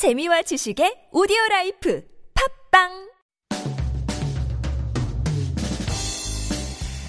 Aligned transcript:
재미와 0.00 0.40
지식의 0.48 1.12
오디오 1.12 1.36
라이프 1.50 2.00
팝빵 2.72 3.10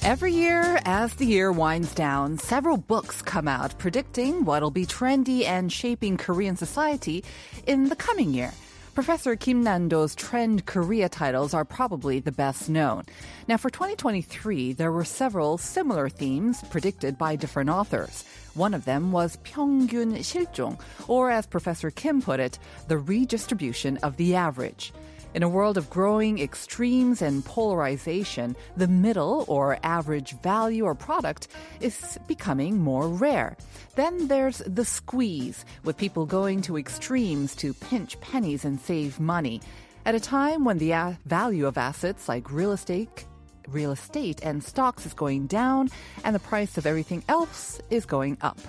Every 0.04 0.34
year, 0.34 0.78
as 0.84 1.16
the 1.16 1.26
year 1.26 1.54
winds 1.54 1.96
down, 1.96 2.38
several 2.38 2.76
books 2.76 3.22
come 3.22 3.48
out 3.48 3.80
predicting 3.80 4.44
what'll 4.44 4.76
be 4.76 4.86
trendy 4.86 5.46
and 5.48 5.72
shaping 5.72 6.18
Korean 6.18 6.58
society 6.58 7.24
in 7.66 7.88
the 7.88 7.96
coming 7.96 8.34
year. 8.34 8.52
Professor 8.95 9.37
Kim 9.37 9.63
Nando's 9.63 10.15
Trend 10.15 10.65
Korea 10.65 11.11
titles 11.11 11.53
are 11.53 11.67
probably 11.67 12.19
the 12.19 12.33
best 12.33 12.71
known. 12.71 13.05
Now, 13.47 13.59
for 13.59 13.69
2023, 13.69 14.73
there 14.73 14.91
were 14.91 15.05
several 15.05 15.59
similar 15.59 16.09
themes 16.09 16.63
predicted 16.71 17.19
by 17.19 17.37
different 17.37 17.69
authors. 17.69 18.25
One 18.55 18.73
of 18.73 18.87
them 18.87 19.13
was 19.13 19.37
평균 19.45 20.17
실종, 20.21 20.81
or 21.09 21.31
as 21.31 21.47
Professor 21.47 21.91
Kim 21.91 22.23
put 22.23 22.41
it, 22.41 22.59
the 22.89 22.97
redistribution 22.97 23.99
of 23.99 24.17
the 24.17 24.35
average. 24.35 24.95
In 25.34 25.44
a 25.44 25.50
world 25.50 25.78
of 25.78 25.90
growing 25.90 26.40
extremes 26.40 27.22
and 27.22 27.46
polarization, 27.46 28.54
the 28.76 28.88
middle 28.88 29.46
or 29.48 29.78
average 29.82 30.34
value 30.42 30.84
or 30.84 30.94
product 30.94 31.48
is 31.80 32.20
becoming 32.28 32.78
more 32.78 33.08
rare. 33.08 33.56
Then 33.96 34.28
there's 34.28 34.58
the 34.68 34.84
squeeze, 34.84 35.64
with 35.86 35.96
people 35.96 36.26
going 36.26 36.62
to 36.64 36.78
extremes 36.78 37.56
to 37.56 37.74
pinch 37.74 38.20
pennies 38.20 38.66
and 38.66 38.78
save 38.78 39.22
money. 39.22 39.62
At 40.06 40.16
a 40.16 40.20
time 40.20 40.66
when 40.66 40.80
the 40.80 41.16
value 41.26 41.66
of 41.66 41.78
assets 41.78 42.28
like 42.28 42.52
real 42.52 42.74
estate, 42.74 43.26
real 43.70 43.92
estate 43.92 44.42
and 44.44 44.62
stocks 44.62 45.06
is 45.06 45.14
going 45.14 45.48
down 45.48 45.90
and 46.26 46.36
the 46.36 46.40
price 46.40 46.78
of 46.78 46.86
everything 46.86 47.24
else 47.30 47.80
is 47.90 48.06
going 48.06 48.38
up. 48.42 48.60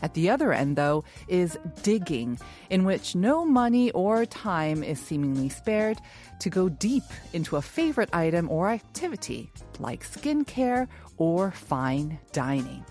At 0.00 0.14
the 0.14 0.30
other 0.30 0.52
end, 0.52 0.76
though, 0.76 1.04
is 1.26 1.58
digging, 1.82 2.38
in 2.70 2.84
which 2.84 3.14
no 3.14 3.44
money 3.44 3.90
or 3.92 4.26
time 4.26 4.82
is 4.82 5.00
seemingly 5.00 5.48
spared 5.48 6.00
to 6.40 6.50
go 6.50 6.68
deep 6.68 7.04
into 7.32 7.56
a 7.56 7.62
favorite 7.62 8.10
item 8.12 8.50
or 8.50 8.70
activity, 8.70 9.50
like 9.78 10.04
skincare 10.04 10.88
or 11.16 11.50
fine 11.50 12.18
dining. 12.32 12.84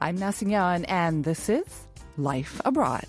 I'm 0.00 0.16
Na 0.16 0.30
and 0.88 1.24
this 1.24 1.48
is 1.48 1.88
Life 2.16 2.60
Abroad. 2.64 3.06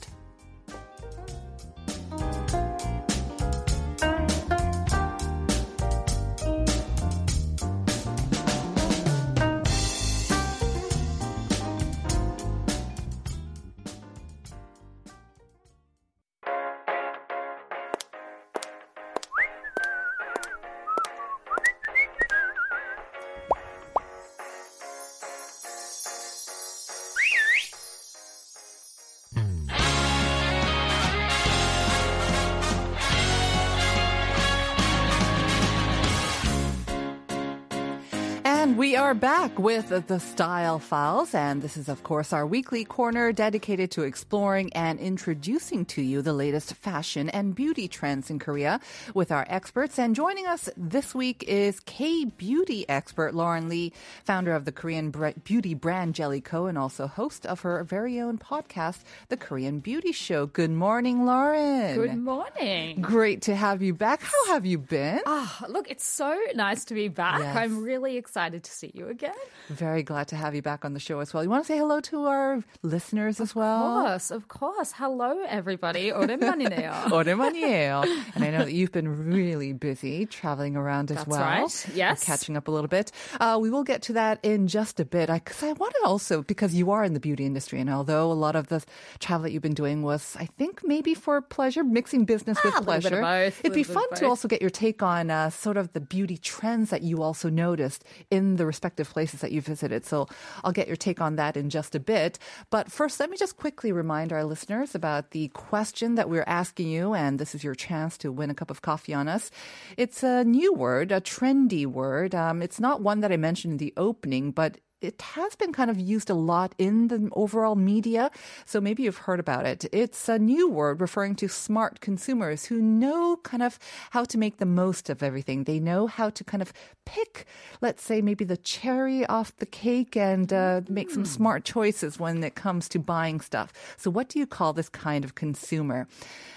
Are 39.00 39.14
back 39.14 39.58
with 39.58 40.08
the 40.08 40.19
Style 40.19 40.78
Files. 40.78 41.33
And 41.33 41.61
this 41.61 41.78
is, 41.78 41.88
of 41.88 42.03
course, 42.03 42.33
our 42.33 42.45
weekly 42.45 42.83
corner 42.83 43.31
dedicated 43.31 43.91
to 43.91 44.03
exploring 44.03 44.73
and 44.73 45.00
introducing 45.00 45.86
to 45.86 46.02
you 46.02 46.22
the 46.22 46.33
latest 46.33 46.73
fashion 46.73 47.30
and 47.30 47.56
beauty 47.56 47.88
trends 47.88 48.30
in 48.30 48.39
Korea 48.39 48.81
with 49.14 49.31
our 49.31 49.45
experts. 49.47 49.97
And 49.97 50.16
joining 50.16 50.47
us 50.47 50.69
this 50.75 51.16
week 51.16 51.45
is 51.47 51.80
K 51.80 52.25
beauty 52.25 52.88
expert 52.89 53.33
Lauren 53.33 53.69
Lee, 53.69 53.94
founder 54.25 54.52
of 54.53 54.66
the 54.66 54.72
Korean 54.73 55.12
beauty 55.46 55.73
brand 55.73 56.13
Jellico 56.13 56.66
and 56.66 56.78
also 56.78 57.07
host 57.07 57.46
of 57.46 57.62
her 57.62 57.81
very 57.85 58.19
own 58.19 58.38
podcast, 58.38 59.03
The 59.29 59.38
Korean 59.38 59.79
Beauty 59.79 60.12
Show. 60.12 60.46
Good 60.46 60.72
morning, 60.72 61.25
Lauren. 61.25 61.96
Good 61.96 62.18
morning. 62.18 63.00
Great 63.00 63.44
to 63.44 63.56
have 63.56 63.81
you 63.81 63.94
back. 63.94 64.22
How 64.22 64.53
have 64.53 64.66
you 64.66 64.78
been? 64.78 65.22
Ah, 65.25 65.63
look, 65.69 65.90
it's 65.90 66.06
so 66.06 66.38
nice 66.53 66.84
to 66.85 66.94
be 66.94 67.07
back. 67.07 67.40
Yes. 67.40 67.56
I'm 67.56 67.81
really 67.81 68.18
excited 68.18 68.66
to 68.66 68.72
see 68.72 68.88
you 68.94 69.09
again. 69.09 69.34
Very 69.69 70.03
glad 70.03 70.28
to 70.28 70.37
have 70.37 70.54
you 70.54 70.62
back 70.62 70.84
on 70.84 70.92
the 70.94 71.00
show 71.00 71.20
as 71.20 71.32
well. 71.34 71.42
You 71.42 71.50
want 71.50 71.65
to 71.65 71.69
say 71.72 71.78
hello 71.78 72.00
to 72.00 72.25
our 72.26 72.62
listeners 72.82 73.41
as 73.41 73.50
Of 73.50 73.56
well? 73.56 74.03
course, 74.03 74.31
of 74.31 74.48
course. 74.48 74.92
Hello, 74.92 75.42
everybody. 75.48 76.10
오랜만이네요. 76.10 77.10
오랜만이에요. 77.10 78.04
And 78.34 78.44
I 78.44 78.50
know 78.50 78.65
that 78.65 78.72
you've 78.72 78.92
been 78.92 79.09
really 79.26 79.72
busy 79.72 80.26
traveling 80.26 80.76
around 80.76 81.10
as 81.10 81.19
That's 81.19 81.28
well. 81.28 81.41
right. 81.41 81.87
Yes. 81.94 82.25
Catching 82.25 82.56
up 82.56 82.69
a 82.69 82.70
little 82.70 82.88
bit. 82.88 83.12
Uh, 83.41 83.59
we 83.60 83.70
will 83.70 83.84
get 83.84 84.03
to 84.03 84.12
that 84.15 84.38
in 84.42 84.66
just 84.69 85.00
a 85.00 85.04
bit. 85.04 85.28
Because 85.28 85.62
I, 85.62 85.72
wanted 85.72 86.00
also, 86.04 86.42
because 86.42 86.75
you 86.75 86.91
are 86.91 87.04
in 87.04 87.15
the 87.15 87.20
beauty 87.20 87.44
industry, 87.47 87.81
and 87.81 87.91
although 87.91 88.31
a 88.31 88.34
lot 88.34 88.56
of 88.56 88.69
the 88.69 88.82
travel 89.20 89.44
that 89.44 89.53
you've 89.53 89.62
been 89.62 89.75
doing 89.75 90.03
was, 90.03 90.37
I 90.38 90.47
think, 90.59 90.82
maybe 90.84 91.15
for 91.15 91.41
pleasure, 91.41 91.84
mixing 91.84 92.25
business 92.25 92.59
with 92.65 92.75
Ah, 92.75 92.78
a 92.78 92.81
little 92.81 92.94
bit 92.94 93.00
pleasure. 93.03 93.16
of 93.16 93.22
both, 93.22 93.60
It'd 93.60 93.72
be 93.75 93.81
little 93.84 93.94
bit 93.94 93.94
fun 93.94 94.09
of 94.12 94.19
to 94.19 94.25
both. 94.25 94.31
also 94.31 94.48
get 94.48 94.60
your 94.60 94.70
take 94.70 95.03
on 95.03 95.31
uh, 95.31 95.50
sort 95.50 95.76
of 95.76 95.92
the 95.92 96.00
beauty 96.00 96.37
trends 96.37 96.91
that 96.91 97.03
you 97.03 97.22
also 97.22 97.48
noticed 97.48 98.04
in 98.31 98.56
the 98.56 98.66
respective 98.79 99.12
places 99.12 99.41
that 99.41 99.51
you 99.51 99.59
visited. 99.59 100.06
So 100.06 100.28
I'll 100.63 100.72
get 100.72 100.88
your 100.88 100.95
take 100.95 101.19
on 101.19 101.35
that 101.35 101.57
in 101.57 101.69
just 101.69 101.95
a 101.95 102.00
bit. 102.00 102.40
But 102.69 102.90
first, 102.90 103.19
let 103.19 103.29
me 103.29 103.35
just 103.35 103.57
quickly 103.57 103.91
remind 103.91 104.31
our 104.31 104.45
listeners 104.45 104.95
about 104.95 105.31
the 105.31 105.50
question 105.50 106.16
that 106.16 106.29
we're 106.29 106.47
asking 106.47 106.88
you, 106.88 107.13
and 107.13 107.40
this 107.40 107.53
is 107.53 107.62
your 107.62 107.75
chance 107.75 108.17
to 108.19 108.31
win 108.31 108.50
a 108.50 108.56
cup 108.56 108.72
of 108.72 108.81
coffee 108.81 109.13
on 109.13 109.28
us. 109.28 109.51
It's 109.97 110.23
a 110.23 110.45
new 110.45 110.73
word, 110.73 111.12
a 111.12 111.19
trendy 111.19 111.85
word. 111.85 112.34
Um, 112.34 112.62
it's 112.62 112.79
not 112.79 113.01
one 113.01 113.19
that 113.19 113.34
I 113.34 113.38
mentioned 113.38 113.73
in 113.73 113.78
the 113.79 113.94
opening, 113.97 114.51
but 114.51 114.78
it 115.04 115.20
has 115.20 115.54
been 115.54 115.72
kind 115.72 115.91
of 115.91 115.98
used 116.00 116.31
a 116.31 116.34
lot 116.34 116.75
in 116.78 117.09
the 117.09 117.28
overall 117.32 117.75
media, 117.75 118.31
so 118.65 118.81
maybe 118.81 119.03
you've 119.03 119.28
heard 119.28 119.38
about 119.38 119.66
it. 119.66 119.84
It's 119.92 120.28
a 120.28 120.38
new 120.38 120.69
word 120.69 121.00
referring 121.00 121.34
to 121.37 121.48
smart 121.48 122.00
consumers 122.00 122.65
who 122.66 122.81
know 122.81 123.37
kind 123.42 123.62
of 123.62 123.78
how 124.10 124.25
to 124.25 124.38
make 124.38 124.56
the 124.56 124.66
most 124.66 125.10
of 125.10 125.22
everything. 125.22 125.65
They 125.65 125.78
know 125.78 126.06
how 126.06 126.31
to 126.31 126.42
kind 126.42 126.62
of 126.62 126.72
pick, 127.04 127.44
let's 127.82 128.03
say, 128.03 128.22
maybe 128.22 128.44
the 128.44 128.56
cherry 128.56 129.26
off 129.26 129.54
the 129.59 129.66
cake 129.66 130.16
and 130.16 130.50
uh, 130.53 130.81
make 130.88 131.10
some 131.10 131.26
smart 131.26 131.65
choices 131.65 132.19
when 132.19 132.42
it 132.42 132.54
comes 132.54 132.88
to 132.88 132.98
buying 132.98 133.41
stuff. 133.41 133.72
So, 133.98 134.10
what 134.10 134.28
do 134.28 134.38
you 134.38 134.47
call 134.47 134.72
this 134.72 134.88
kind 134.88 135.25
of 135.25 135.34
consumer? 135.34 136.06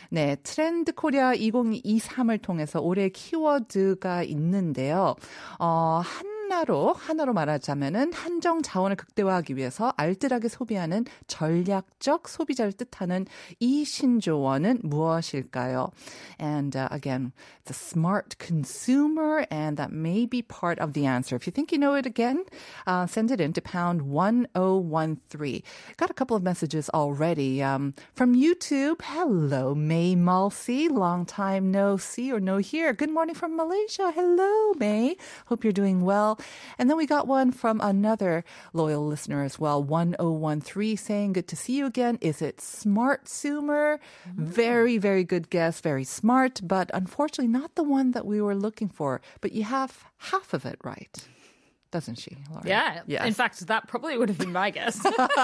네, 0.10 0.38
트렌드 0.42 0.94
코리아 0.94 1.34
2023을 1.34 2.42
통해서 2.42 2.80
올해 2.80 3.10
키워드가 3.10 4.24
있는데요. 4.24 5.18
어, 5.60 6.02
하나로 6.52 6.94
하나로 6.94 7.34
말하자면은 7.34 8.14
한정 8.14 8.62
자원을 8.62 8.96
극대화하기 8.96 9.58
위해서 9.58 9.94
알뜰하게 9.98 10.48
소비하는 10.48 11.06
전략적 11.28 12.28
소비자를 12.30 12.72
뜻하는 12.72 13.26
이 13.60 13.84
신조어는 13.84 14.80
무엇일까요? 14.84 15.92
And 16.40 16.78
uh, 16.78 16.88
again, 16.92 17.34
it's 17.62 17.72
a 17.72 17.74
smart 17.74 18.38
consumer, 18.40 19.46
and 19.52 19.78
that 19.78 19.92
may 19.92 20.26
be 20.26 20.42
part 20.42 20.80
of 20.80 20.94
the 20.94 21.06
answer. 21.06 21.36
If 21.36 21.48
you 21.48 21.52
think 21.52 21.72
you 21.72 21.78
know 21.78 21.96
it 21.96 22.06
again, 22.06 22.46
uh, 22.88 23.08
send 23.08 23.30
it 23.32 23.42
in 23.42 23.54
to 23.54 23.62
pound 23.62 24.04
1013. 24.04 25.62
Got 25.98 26.10
a 26.10 26.14
couple 26.14 26.38
of 26.38 26.44
messages 26.44 26.90
already 26.94 27.62
um, 27.62 27.94
from 28.14 28.34
YouTube. 28.36 29.02
Hello, 29.04 29.76
May 29.76 30.16
Malsi. 30.16 30.88
Long 30.88 31.26
time 31.26 31.72
no 31.72 31.98
see 31.98 32.32
or 32.32 32.40
no 32.40 32.58
hear. 32.58 32.94
Good 32.94 33.12
morning 33.12 33.36
from 33.36 33.58
Malaysia. 33.58 34.12
Hello, 34.12 34.74
May. 34.80 35.18
Hope 35.48 35.64
you're 35.64 35.74
doing 35.74 36.02
well. 36.02 36.40
And 36.79 36.89
then 36.89 36.97
we 36.97 37.07
got 37.07 37.27
one 37.27 37.53
from 37.53 37.81
another 37.81 38.45
loyal 38.73 39.07
listener 39.07 39.43
as 39.43 39.59
well, 39.59 39.83
1013, 39.83 40.97
saying, 40.97 41.33
Good 41.35 41.49
to 41.49 41.57
see 41.57 41.77
you 41.77 41.87
again. 41.87 42.19
Is 42.21 42.43
it 42.43 42.61
Smart 42.61 43.29
Sumer? 43.29 44.01
Mm-hmm. 44.29 44.45
Very, 44.45 44.99
very 44.99 45.25
good 45.25 45.51
guess. 45.51 45.81
Very 45.81 46.05
smart, 46.05 46.61
but 46.63 46.91
unfortunately 46.95 47.49
not 47.49 47.75
the 47.75 47.83
one 47.83 48.13
that 48.13 48.27
we 48.27 48.41
were 48.41 48.55
looking 48.55 48.89
for. 48.89 49.21
But 49.41 49.53
you 49.53 49.65
have 49.65 50.05
half 50.19 50.55
of 50.55 50.65
it 50.65 50.79
right. 50.83 51.29
Doesn't 51.93 52.19
she, 52.19 52.37
Laura? 52.51 52.63
Yeah. 52.67 53.03
Yes. 53.07 53.27
In 53.27 53.35
fact, 53.35 53.65
that 53.69 53.87
probably 53.87 54.19
would 54.19 54.29
have 54.31 54.39
been 54.39 54.51
my 54.53 54.71
guess. 54.71 54.99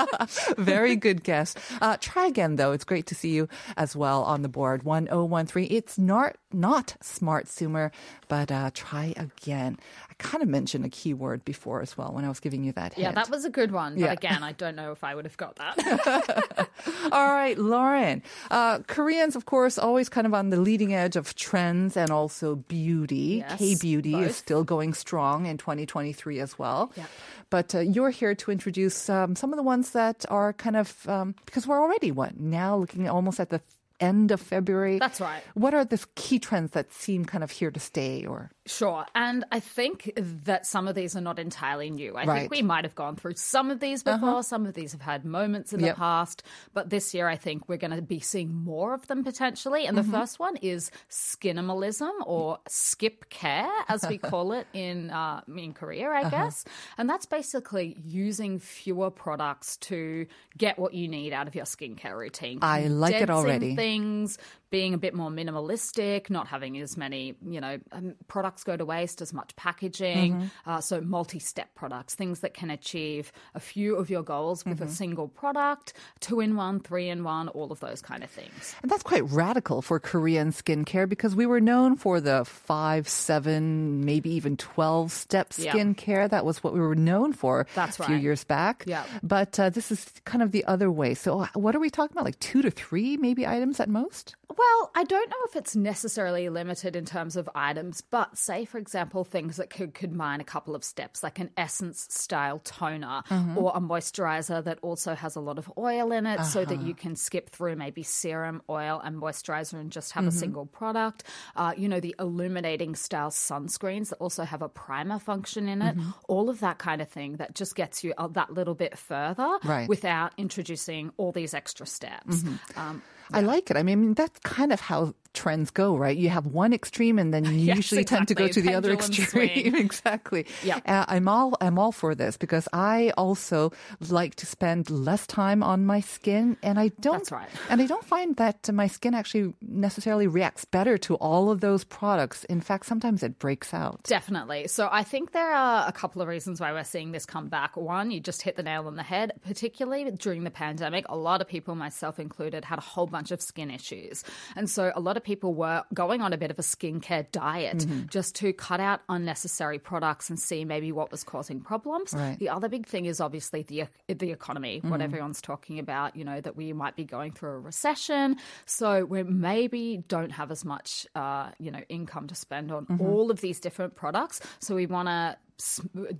Very 0.58 0.96
good 0.96 1.22
guess. 1.22 1.54
Uh, 1.80 1.96
try 2.00 2.26
again, 2.26 2.56
though. 2.56 2.72
It's 2.72 2.84
great 2.84 3.06
to 3.08 3.14
see 3.14 3.30
you 3.34 3.48
as 3.76 3.94
well 3.94 4.22
on 4.24 4.42
the 4.42 4.48
board. 4.48 4.82
1013. 4.82 5.68
It's 5.70 5.98
not, 5.98 6.36
not 6.52 6.96
smart 7.02 7.48
sumer, 7.48 7.92
but 8.28 8.50
uh, 8.50 8.70
try 8.74 9.12
again. 9.16 9.78
I 10.10 10.14
kind 10.18 10.42
of 10.42 10.48
mentioned 10.48 10.84
a 10.84 10.88
keyword 10.88 11.44
before 11.44 11.82
as 11.82 11.96
well 11.98 12.12
when 12.12 12.24
I 12.24 12.28
was 12.28 12.40
giving 12.40 12.64
you 12.64 12.72
that 12.72 12.94
hint. 12.94 13.02
yeah, 13.04 13.12
that 13.12 13.28
was 13.30 13.44
a 13.44 13.50
good 13.50 13.70
one. 13.70 13.92
But 13.94 14.00
Yeah. 14.00 14.12
again, 14.12 14.42
I 14.42 14.52
don't 14.52 14.74
know 14.74 14.92
if 14.92 15.04
I 15.04 15.14
would 15.14 15.26
have 15.26 15.36
got 15.36 15.56
that. 15.56 16.68
All 17.12 17.28
right, 17.28 17.58
Lauren. 17.58 18.22
Uh, 18.50 18.78
Koreans, 18.86 19.36
of 19.36 19.44
course, 19.46 19.78
always 19.78 20.08
kind 20.08 20.26
of 20.26 20.32
on 20.34 20.48
the 20.50 20.58
leading 20.58 20.94
edge 20.94 21.14
of 21.16 21.34
trends 21.34 21.96
and 21.96 22.10
also 22.10 22.56
beauty. 22.56 23.44
Yes, 23.46 23.58
K 23.58 23.74
beauty 23.78 24.14
is 24.14 24.34
still 24.34 24.64
going 24.64 24.94
strong 24.94 25.46
in 25.46 25.58
2023 25.58 26.37
as 26.40 26.58
well. 26.58 26.92
Yep. 26.96 27.06
But 27.50 27.74
uh, 27.74 27.80
you're 27.80 28.10
here 28.10 28.34
to 28.34 28.50
introduce 28.50 29.08
um, 29.08 29.36
some 29.36 29.52
of 29.52 29.56
the 29.56 29.62
ones 29.62 29.90
that 29.90 30.24
are 30.28 30.52
kind 30.52 30.76
of, 30.76 31.08
um, 31.08 31.34
because 31.46 31.66
we're 31.66 31.80
already 31.80 32.10
what? 32.10 32.38
Now 32.38 32.76
looking 32.76 33.08
almost 33.08 33.40
at 33.40 33.50
the 33.50 33.60
end 34.00 34.30
of 34.30 34.40
February. 34.40 34.98
That's 34.98 35.20
right. 35.20 35.42
What 35.54 35.74
are 35.74 35.84
the 35.84 36.04
key 36.14 36.38
trends 36.38 36.72
that 36.72 36.92
seem 36.92 37.24
kind 37.24 37.42
of 37.42 37.50
here 37.50 37.70
to 37.70 37.80
stay 37.80 38.24
or? 38.26 38.50
Sure. 38.68 39.06
And 39.14 39.44
I 39.50 39.60
think 39.60 40.12
that 40.16 40.66
some 40.66 40.86
of 40.88 40.94
these 40.94 41.16
are 41.16 41.20
not 41.22 41.38
entirely 41.38 41.90
new. 41.90 42.10
I 42.12 42.14
Right. 42.14 42.28
Uh-huh. 42.28 42.38
think 42.40 42.50
we 42.52 42.62
might 42.62 42.84
have 42.84 42.94
gone 42.94 43.16
through 43.16 43.34
some 43.34 43.70
of 43.70 43.80
these 43.80 44.02
before. 44.02 44.42
Some 44.42 44.66
of 44.66 44.74
these 44.74 44.92
have 44.92 45.00
had 45.00 45.24
moments 45.24 45.72
in 45.72 45.80
Yep. 45.80 45.94
the 45.94 45.98
past. 45.98 46.42
But 46.74 46.90
this 46.90 47.14
year, 47.14 47.26
I 47.28 47.36
think 47.36 47.68
we're 47.68 47.78
going 47.78 47.96
to 47.96 48.02
be 48.02 48.20
seeing 48.20 48.54
more 48.54 48.92
of 48.94 49.06
them 49.06 49.24
potentially. 49.24 49.86
And 49.86 49.96
Mm-hmm. 49.98 50.10
the 50.12 50.18
first 50.18 50.38
one 50.38 50.56
is 50.56 50.90
skinimalism 51.10 52.10
or 52.26 52.58
skip 52.68 53.30
care, 53.30 53.70
as 53.88 54.04
we 54.08 54.18
call 54.32 54.52
it 54.52 54.66
in, 54.72 55.10
uh, 55.10 55.40
in 55.48 55.72
Korea, 55.72 56.10
Uh-huh. 56.10 56.26
I 56.26 56.30
guess. 56.30 56.64
And 56.98 57.08
that's 57.08 57.26
basically 57.26 57.96
using 58.04 58.58
fewer 58.58 59.10
products 59.10 59.76
to 59.78 60.26
get 60.56 60.78
what 60.78 60.92
you 60.94 61.08
need 61.08 61.32
out 61.32 61.48
of 61.48 61.54
your 61.54 61.64
skincare 61.64 62.16
routine. 62.16 62.58
I 62.62 62.88
like 62.88 63.14
it 63.14 63.30
already. 63.30 63.76
things, 63.76 64.38
being 64.70 64.94
a 64.94 64.98
bit 64.98 65.14
more 65.14 65.30
minimalistic, 65.30 66.30
not 66.30 66.46
having 66.48 66.78
as 66.78 66.96
many, 66.96 67.34
you 67.46 67.60
know, 67.60 67.78
um, 67.92 68.14
products 68.26 68.64
go 68.64 68.76
to 68.76 68.84
waste, 68.84 69.20
as 69.22 69.32
much 69.32 69.54
packaging. 69.56 70.34
Mm-hmm. 70.34 70.70
Uh, 70.70 70.80
so 70.80 71.00
multi-step 71.00 71.74
products, 71.74 72.14
things 72.14 72.40
that 72.40 72.54
can 72.54 72.70
achieve 72.70 73.32
a 73.54 73.60
few 73.60 73.96
of 73.96 74.08
your 74.10 74.22
goals 74.22 74.64
with 74.64 74.78
Mm-hmm. 74.78 74.88
a 74.88 74.92
single 74.92 75.28
product, 75.28 75.92
two 76.20 76.38
in 76.40 76.54
one, 76.54 76.78
three 76.78 77.08
in 77.08 77.24
one, 77.24 77.48
all 77.48 77.72
of 77.72 77.80
those 77.80 78.00
kind 78.00 78.22
of 78.22 78.30
things. 78.30 78.74
And 78.82 78.90
that's 78.90 79.02
quite 79.02 79.28
radical 79.30 79.82
for 79.82 79.98
Korean 79.98 80.52
skincare 80.52 81.08
because 81.08 81.34
we 81.34 81.46
were 81.46 81.60
known 81.60 81.96
for 81.96 82.20
the 82.20 82.44
five, 82.44 83.08
seven, 83.08 84.04
maybe 84.04 84.30
even 84.30 84.56
12 84.56 85.10
step 85.10 85.50
skincare. 85.50 86.30
That 86.30 86.44
was 86.44 86.62
what 86.62 86.74
we 86.74 86.80
were 86.80 86.94
known 86.94 87.32
for 87.32 87.66
That's 87.74 87.98
a 87.98 88.04
few 88.04 88.14
right. 88.14 88.22
years 88.22 88.44
back. 88.44 88.84
Yeah. 88.86 89.04
But 89.22 89.58
uh, 89.58 89.70
this 89.70 89.90
is 89.90 90.06
kind 90.24 90.42
of 90.42 90.52
the 90.52 90.64
other 90.66 90.90
way. 90.90 91.14
So, 91.14 91.40
uh, 91.40 91.48
what 91.54 91.74
are 91.74 91.80
we 91.80 91.90
talking 91.90 92.14
about? 92.14 92.24
Like 92.24 92.38
two 92.38 92.62
to 92.62 92.70
three, 92.70 93.16
maybe 93.16 93.46
items 93.46 93.80
at 93.80 93.88
most? 93.88 94.36
Well, 94.56 94.90
I 94.94 95.04
don't 95.04 95.28
know 95.28 95.36
if 95.44 95.56
it's 95.56 95.76
necessarily 95.76 96.48
limited 96.48 96.96
in 96.96 97.04
terms 97.04 97.36
of 97.36 97.48
items, 97.54 98.00
but 98.00 98.36
say, 98.38 98.64
for 98.64 98.78
example, 98.78 99.22
things 99.22 99.56
that 99.58 99.68
could 99.68 99.92
combine 99.94 100.40
a 100.40 100.44
couple 100.44 100.74
of 100.74 100.82
steps, 100.82 101.22
like 101.22 101.38
an 101.38 101.50
essence 101.56 102.06
style 102.10 102.58
toner 102.64 103.22
Mm-hmm. 103.28 103.58
or 103.58 103.72
a 103.74 103.80
moisturizer 103.80 104.64
that 104.64 104.78
also 104.82 105.14
has 105.14 105.36
a 105.36 105.40
lot 105.40 105.58
of 105.58 105.70
oil 105.76 106.12
in 106.12 106.26
it 106.26 106.42
so 106.44 106.62
Uh-huh. 106.62 106.70
that 106.74 106.82
you 106.82 106.94
can 106.94 107.14
skip 107.14 107.50
through 107.50 107.76
maybe 107.76 108.02
serum, 108.02 108.62
oil, 108.70 109.00
and 109.04 109.16
moisturizer 109.16 109.74
and 109.74 109.92
just 109.92 110.12
have 110.12 110.22
Mm-hmm. 110.22 110.28
a 110.28 110.32
single 110.32 110.66
product. 110.66 111.24
Uh, 111.54 111.74
you 111.76 111.88
know, 111.88 112.00
the 112.00 112.14
illuminating 112.18 112.94
style 112.96 113.30
sunscreens 113.30 114.08
that 114.08 114.16
also 114.16 114.44
have 114.44 114.62
a 114.62 114.68
primer 114.68 115.18
function 115.18 115.68
in 115.68 115.82
it. 115.82 115.96
Mm-hmm. 115.96 116.10
All 116.26 116.48
of 116.48 116.60
that 116.60 116.78
kind 116.78 117.02
of 117.02 117.08
thing 117.08 117.36
that 117.36 117.54
just 117.54 117.74
gets 117.76 118.02
you 118.02 118.14
uh, 118.16 118.26
that 118.28 118.52
little 118.54 118.74
bit 118.74 118.96
further 118.96 119.58
Right. 119.62 119.88
without 119.88 120.32
introducing 120.38 121.12
all 121.18 121.32
these 121.32 121.52
extra 121.54 121.86
steps. 121.86 122.42
Mm-hmm. 122.42 122.80
Um, 122.80 123.02
I 123.32 123.40
like 123.40 123.70
it. 123.70 123.76
I 123.76 123.82
mean, 123.82 124.14
that's 124.14 124.38
kind 124.40 124.72
of 124.72 124.80
how 124.80 125.14
trends 125.38 125.70
go, 125.70 125.96
right? 125.96 126.16
You 126.16 126.30
have 126.30 126.46
one 126.46 126.72
extreme, 126.72 127.18
and 127.18 127.32
then 127.32 127.44
you 127.58 127.68
Yes, 127.68 127.76
usually 127.76 128.04
tend 128.04 128.28
to 128.28 128.34
go 128.34 128.48
to 128.48 128.60
the 128.60 128.74
other 128.74 128.92
extreme. 128.92 129.74
exactly. 129.86 130.46
Yeah. 130.64 130.80
Uh, 130.84 131.04
I'm 131.06 131.28
all 131.28 131.56
I'm 131.60 131.78
all 131.78 131.92
for 131.92 132.14
this 132.14 132.36
because 132.36 132.66
I 132.72 133.12
also 133.16 133.72
like 134.08 134.34
to 134.36 134.46
spend 134.46 134.90
less 134.90 135.26
time 135.26 135.62
on 135.62 135.86
my 135.86 136.00
skin, 136.00 136.56
and 136.62 136.78
I 136.78 136.88
don't. 137.00 137.18
That's 137.18 137.32
right. 137.32 137.48
And 137.70 137.80
I 137.80 137.86
don't 137.86 138.04
find 138.04 138.34
that 138.36 138.70
my 138.72 138.88
skin 138.88 139.14
actually 139.14 139.54
necessarily 139.62 140.26
reacts 140.26 140.64
better 140.64 140.98
to 141.06 141.14
all 141.16 141.50
of 141.50 141.60
those 141.60 141.84
products. 141.84 142.44
In 142.44 142.60
fact, 142.60 142.86
sometimes 142.86 143.22
it 143.22 143.38
breaks 143.38 143.72
out. 143.72 144.02
Definitely. 144.04 144.66
So 144.68 144.88
I 144.90 145.04
think 145.04 145.32
there 145.32 145.52
are 145.52 145.86
a 145.86 145.92
couple 145.92 146.20
of 146.20 146.28
reasons 146.28 146.60
why 146.60 146.72
we're 146.72 146.84
seeing 146.84 147.12
this 147.12 147.26
come 147.26 147.48
back. 147.48 147.76
One, 147.76 148.10
you 148.10 148.20
just 148.20 148.42
hit 148.42 148.56
the 148.56 148.62
nail 148.62 148.86
on 148.86 148.96
the 148.96 149.02
head, 149.02 149.32
particularly 149.46 150.10
during 150.10 150.44
the 150.44 150.50
pandemic. 150.50 151.04
A 151.08 151.16
lot 151.16 151.40
of 151.40 151.48
people, 151.48 151.74
myself 151.74 152.18
included, 152.18 152.64
had 152.64 152.78
a 152.78 152.82
whole 152.82 153.06
bunch 153.06 153.30
of 153.30 153.40
skin 153.40 153.70
issues. 153.70 154.24
And 154.56 154.68
so 154.68 154.92
a 154.94 155.00
lot 155.00 155.16
of 155.16 155.22
people 155.30 155.52
were 155.64 155.82
going 155.92 156.20
on 156.22 156.32
a 156.32 156.38
bit 156.38 156.50
of 156.50 156.58
a 156.58 156.62
skincare 156.74 157.26
diet 157.32 157.78
Mm-hmm. 157.78 158.06
just 158.16 158.34
to 158.40 158.52
cut 158.68 158.80
out 158.80 159.00
unnecessary 159.16 159.78
products 159.78 160.30
and 160.30 160.38
see 160.48 160.64
maybe 160.64 160.90
what 160.98 161.10
was 161.10 161.22
causing 161.22 161.60
problems. 161.60 162.14
Right. 162.14 162.38
The 162.38 162.48
other 162.48 162.68
big 162.76 162.86
thing 162.86 163.04
is 163.06 163.20
obviously 163.20 163.62
the 163.62 163.80
the 164.22 164.30
economy, 164.30 164.80
what 164.90 165.00
everyone's 165.08 165.42
talking 165.42 165.78
about, 165.78 166.16
you 166.18 166.24
know, 166.24 166.40
that 166.40 166.56
we 166.56 166.72
might 166.72 166.96
be 166.96 167.04
going 167.04 167.32
through 167.32 167.50
a 167.50 167.60
recession. 167.72 168.36
So 168.64 168.88
we 169.04 169.22
maybe 169.22 169.84
don't 170.16 170.30
have 170.40 170.50
as 170.50 170.64
much, 170.64 171.06
uh, 171.14 171.50
you 171.58 171.70
know, 171.70 171.82
income 171.88 172.26
to 172.28 172.34
spend 172.34 172.72
on 172.72 172.86
all 173.00 173.30
of 173.30 173.38
these 173.40 173.58
different 173.60 173.92
products. 174.02 174.40
So 174.60 174.74
we 174.74 174.86
want 174.86 175.08
to 175.08 175.36